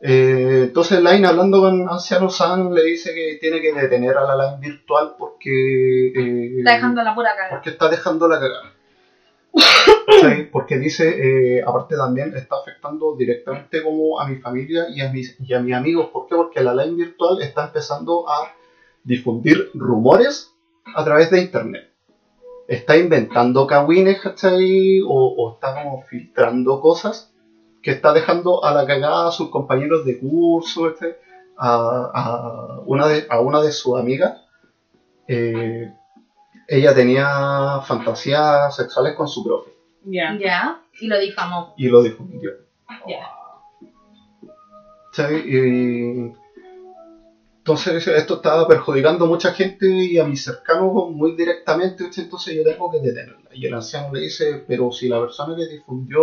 [0.00, 4.36] Eh, entonces Line hablando con Anciano San le dice que tiene que detener a la
[4.36, 7.50] Line virtual porque eh, Está dejando la pura cagada.
[7.50, 8.38] porque está dejando la.
[10.52, 15.36] Porque dice, eh, aparte también está afectando directamente como a mi familia y a mis,
[15.40, 16.08] y a mis amigos.
[16.12, 16.34] ¿Por qué?
[16.34, 18.52] Porque la line virtual está empezando a
[19.02, 20.52] difundir rumores
[20.94, 21.90] a través de internet.
[22.66, 25.00] Está inventando cagüines, ¿cachai?
[25.02, 27.30] O, o está como filtrando cosas
[27.82, 31.14] que está dejando a la cagada a sus compañeros de curso, ¿cachai?
[31.56, 34.32] A, a una, de, a una de sus amigas.
[35.28, 35.92] eh,
[36.66, 39.70] ella tenía fantasías sexuales con su profe
[40.04, 40.34] Ya.
[40.40, 41.74] Ya, y lo difamó.
[41.76, 42.50] y lo difundió.
[43.06, 43.28] Ya.
[45.12, 45.42] ¿Cachai?
[45.46, 46.32] Y
[47.64, 52.62] entonces esto estaba perjudicando a mucha gente y a mis cercanos muy directamente, entonces yo
[52.62, 53.48] tengo que detenerla.
[53.54, 56.20] Y el anciano le dice, pero si la persona que difundió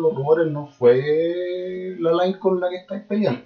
[0.00, 3.42] los rumores no fue la line con la que estáis peleando.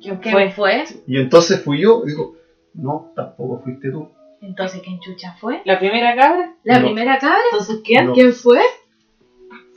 [0.00, 0.50] ¿quién ¿Qué fue?
[0.52, 0.84] fue?
[1.06, 2.36] Y entonces fui yo, y digo,
[2.72, 4.08] no, tampoco fuiste tú.
[4.40, 5.60] Entonces, ¿quién chucha fue?
[5.66, 6.54] ¿La primera cabra?
[6.62, 6.86] ¿La No.
[6.86, 7.36] primera cabra?
[7.52, 8.06] Entonces, ¿quién?
[8.06, 8.14] No.
[8.14, 8.62] ¿Quién fue?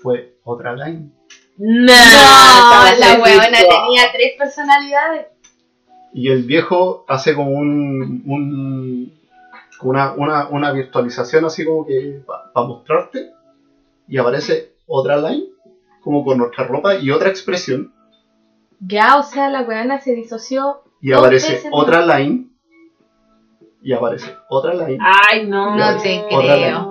[0.02, 1.12] Fue otra line.
[1.57, 5.28] No, la huevona tenía tres personalidades.
[6.14, 9.14] Y el viejo hace como un,
[9.82, 13.32] una, una, una virtualización así como que para mostrarte
[14.07, 15.45] y aparece otra line
[16.02, 17.94] como con nuestra ropa y otra expresión
[18.80, 20.82] Ya, o sea, la huevona se disoció.
[20.99, 22.48] y aparece otra line
[23.84, 25.78] y aparece otra line Ay, no.
[25.78, 26.91] No te creo.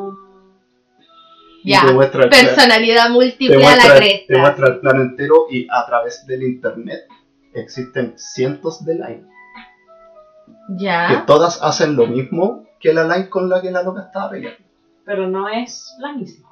[1.64, 4.38] Ya, te muestra, plan, personalidad te, múltiple a la muestra, te cresta.
[4.38, 7.00] muestra el plano entero y a través del internet
[7.54, 9.26] existen cientos de lines
[10.78, 11.24] que Ya.
[11.26, 14.58] todas hacen lo mismo que la line con la que la loca estaba peleando
[15.04, 16.48] Pero no es la misma.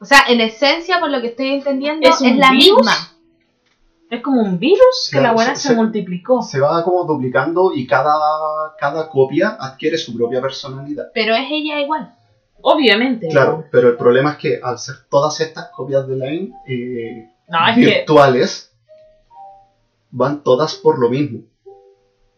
[0.00, 2.78] O sea, en esencia, por lo que estoy entendiendo, ¿Es es, la virus?
[2.78, 2.92] misma.
[4.10, 6.40] Es como un virus que Claro, la buena se- se, se- multiplicó.
[6.42, 8.10] se va como duplicando y cada,
[8.78, 11.10] cada copia adquiere su propia personalidad.
[11.14, 12.14] Pero es ella igual.
[12.62, 13.28] Obviamente.
[13.28, 17.68] Claro, pero el problema es que al ser todas estas copias de Line eh, No,
[17.68, 17.80] es que.
[17.84, 18.72] virtuales,
[20.10, 21.40] van todas por lo mismo.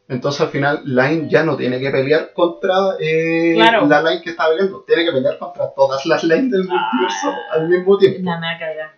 [0.09, 3.87] Entonces al final Line ya no tiene que pelear contra eh, Claro.
[3.87, 7.69] la Line que está peleando, tiene que pelear contra todas las Lines del multiverso al
[7.69, 8.19] mismo tiempo.
[8.23, 8.91] La me va a cagar.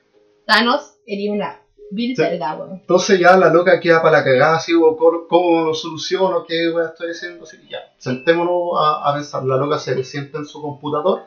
[0.47, 1.61] Thanos sería una
[1.91, 2.23] vil Sí.
[2.23, 2.73] verga, weón.
[2.81, 6.45] Entonces ya la loca queda para la cagada, así, o ¿cómo, cómo lo soluciono?
[6.45, 7.45] ¿Qué voy a estar haciendo?
[7.45, 9.45] Así, ya, sentémonos a, a pensar.
[9.45, 11.23] La loca se sienta en su computador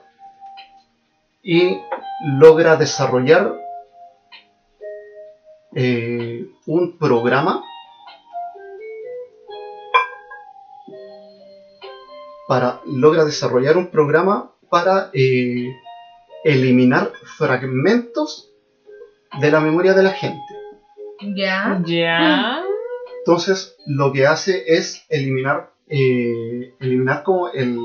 [1.44, 1.78] y
[2.40, 3.54] logra desarrollar
[5.76, 7.62] eh, un programa
[12.48, 15.68] para logra desarrollar un programa para eh,
[16.44, 18.50] eliminar fragmentos
[19.40, 20.42] de la memoria de la gente.
[21.36, 21.82] Ya.
[21.86, 22.62] Ya.
[23.20, 27.78] Entonces, lo que hace es eliminar, eh, eliminar como el,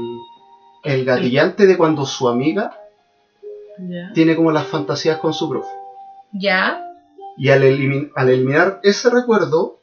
[0.85, 2.71] el gatillante de cuando su amiga
[3.79, 4.13] Ya.
[4.15, 5.71] tiene como las fantasías con su profe.
[6.33, 6.85] Ya.
[7.37, 9.81] Y al, elimin- al eliminar ese recuerdo,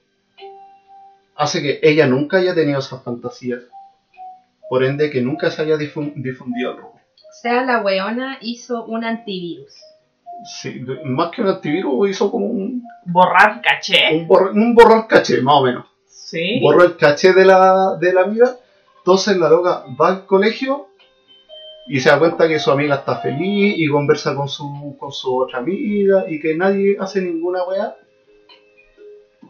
[1.35, 3.61] hace que ella nunca haya tenido esas fantasías.
[4.69, 6.93] Por ende, que nunca se haya difun- difundido el rumor.
[6.95, 9.73] O sea, la weona hizo un antivirus.
[10.43, 14.15] Sí, más que un antivirus, hizo como un, Borrar caché.
[14.15, 15.85] un, borr- un borrar caché, más o menos.
[16.05, 16.59] Sí.
[16.61, 18.55] borró el caché de la, de la amiga.
[18.99, 20.87] Entonces la loca va al colegio
[21.87, 25.35] y se da cuenta que su amiga está feliz y conversa con su, con su
[25.37, 27.95] otra amiga y que nadie hace ninguna weá.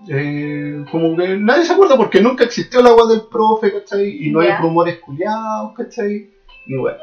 [0.09, 4.25] Eh, como que nadie se acuerda porque nunca existió la weá del profe, ¿cachai?
[4.27, 4.55] Y no Ya.
[4.55, 6.29] hay rumores culiados, ¿cachai?
[6.67, 6.95] Ni weá.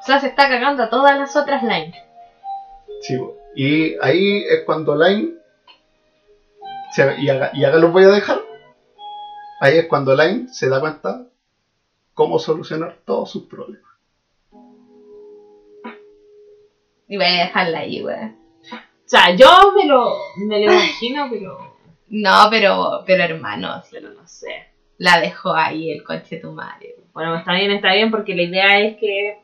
[0.00, 1.94] O sea, se está cagando a todas las otras lines.
[3.00, 3.16] Sí,
[3.54, 5.34] y ahí es cuando Line,
[6.90, 8.40] se- y, acá, y acá los voy a dejar,
[9.60, 11.26] ahí es cuando Line se da cuenta
[12.14, 13.88] cómo solucionar todos sus problemas.
[17.10, 18.36] Y voy a dejarla ahí, weón.
[18.72, 18.76] O
[19.10, 20.12] sea, yo me lo,
[20.46, 21.74] me lo imagino, pero,
[22.08, 24.66] No, pero, pero hermano, pero no sé.
[24.98, 26.96] la dejó ahí el coche tu madre.
[27.14, 29.38] Bueno, está bien, está bien, porque la idea es que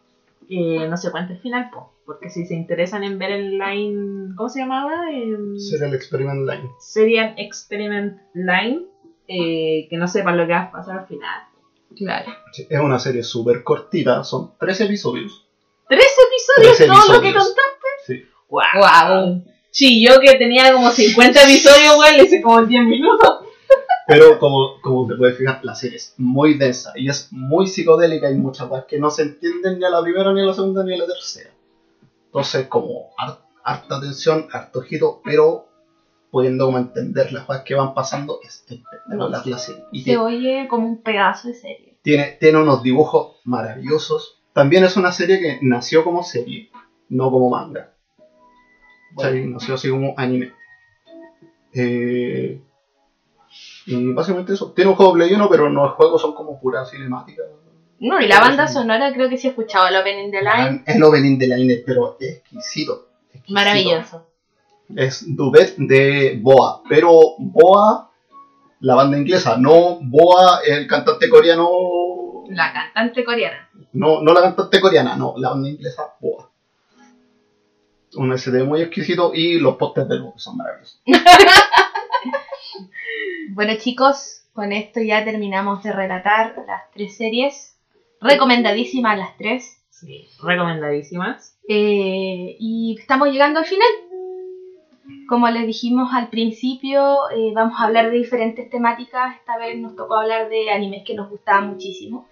[0.51, 4.35] eh, no se cuente el final, po, porque si se interesan en ver el line,
[4.36, 5.05] ¿cómo se llamaba?
[5.56, 6.70] Será el experiment Line.
[6.78, 8.86] Serial Experiment Line,
[9.28, 11.44] eh, que no sepan lo que va a pasar al final.
[11.97, 12.32] Claro.
[12.52, 15.47] Sí, Es una serie súper cortita, son tres episodios.
[15.89, 16.76] ¿Tres episodios?
[16.76, 17.89] Tres ¿Todo lo que contaste?
[18.06, 18.24] Sí.
[18.48, 18.62] ¡Wow!
[18.74, 19.44] Wow.
[19.70, 23.40] Sí, yo que tenía como 50 episodios, güey, le hice como en 10 minutos.
[24.06, 28.28] Pero como, como te puedes fijar, la serie es muy densa y es muy psicodélica.
[28.28, 30.85] Hay muchas cosas que no se entienden ni a la primera, ni a la segunda,
[30.85, 31.53] ni a la tercera.
[32.35, 35.69] Entonces, como har- harta atención, harto giro, pero
[36.32, 39.85] pudiendo como entender las cosas que van pasando, es espectacular la serie.
[39.93, 41.97] Y Se tiene, oye como un pedazo de serie.
[42.02, 44.43] tiene, tiene unos dibujos maravillosos.
[44.52, 46.70] También es una serie que nació como serie,
[47.09, 47.93] no como manga.
[49.16, 50.52] O sea, nació así como anime.
[51.73, 52.61] Eh,
[53.86, 54.73] y básicamente eso.
[54.73, 57.43] Tiene un juego Play 1, pero no los juegos son como pura cinemática.
[58.01, 60.83] No, y la banda sonora creo que sí he escuchado el opening de Line.
[60.87, 63.09] El opening de Line, pero exquisito.
[63.33, 63.55] exquisito.
[63.55, 64.27] Maravilloso.
[64.95, 68.11] Es Duet de Boa, pero Boa,
[68.81, 71.69] la banda inglesa, no Boa, el cantante coreano.
[72.51, 73.71] La cantante coreana.
[73.93, 76.51] No, no la cantante coreana, no, la banda inglesa Boa.
[78.16, 81.01] Un SD muy exquisito y los postes de luz son maravillosos.
[83.51, 87.73] Bueno chicos, con esto ya terminamos de relatar las tres series.
[88.24, 89.84] Recomendadísimas las tres.
[89.90, 91.59] Sí, recomendadísimas.
[91.68, 93.86] Eh, y estamos llegando al final.
[95.28, 99.36] Como les dijimos al principio, eh, vamos a hablar de diferentes temáticas.
[99.36, 102.26] Esta vez nos tocó hablar de animes que nos gustaban muchísimo.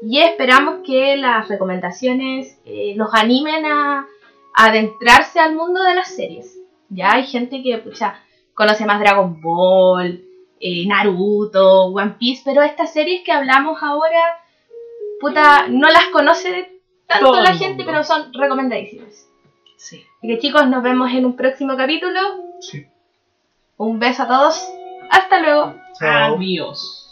[0.00, 4.06] Y esperamos que las recomendaciones eh, los animen a,
[4.54, 6.58] a adentrarse al mundo de las series.
[6.88, 8.18] Ya hay gente que pucha,
[8.54, 10.24] conoce más Dragon Ball,
[10.58, 14.40] eh, Naruto, One Piece, pero estas series que hablamos ahora,
[15.24, 19.26] puta, no las conoce tanto Todo la gente, pero son recomendadísimas.
[19.76, 20.04] Sí.
[20.18, 22.20] Así que chicos, nos vemos en un próximo capítulo.
[22.60, 22.86] Sí.
[23.78, 24.68] Un beso a todos.
[25.10, 25.74] Hasta luego.
[25.98, 26.36] Chao.
[26.36, 27.03] Adiós.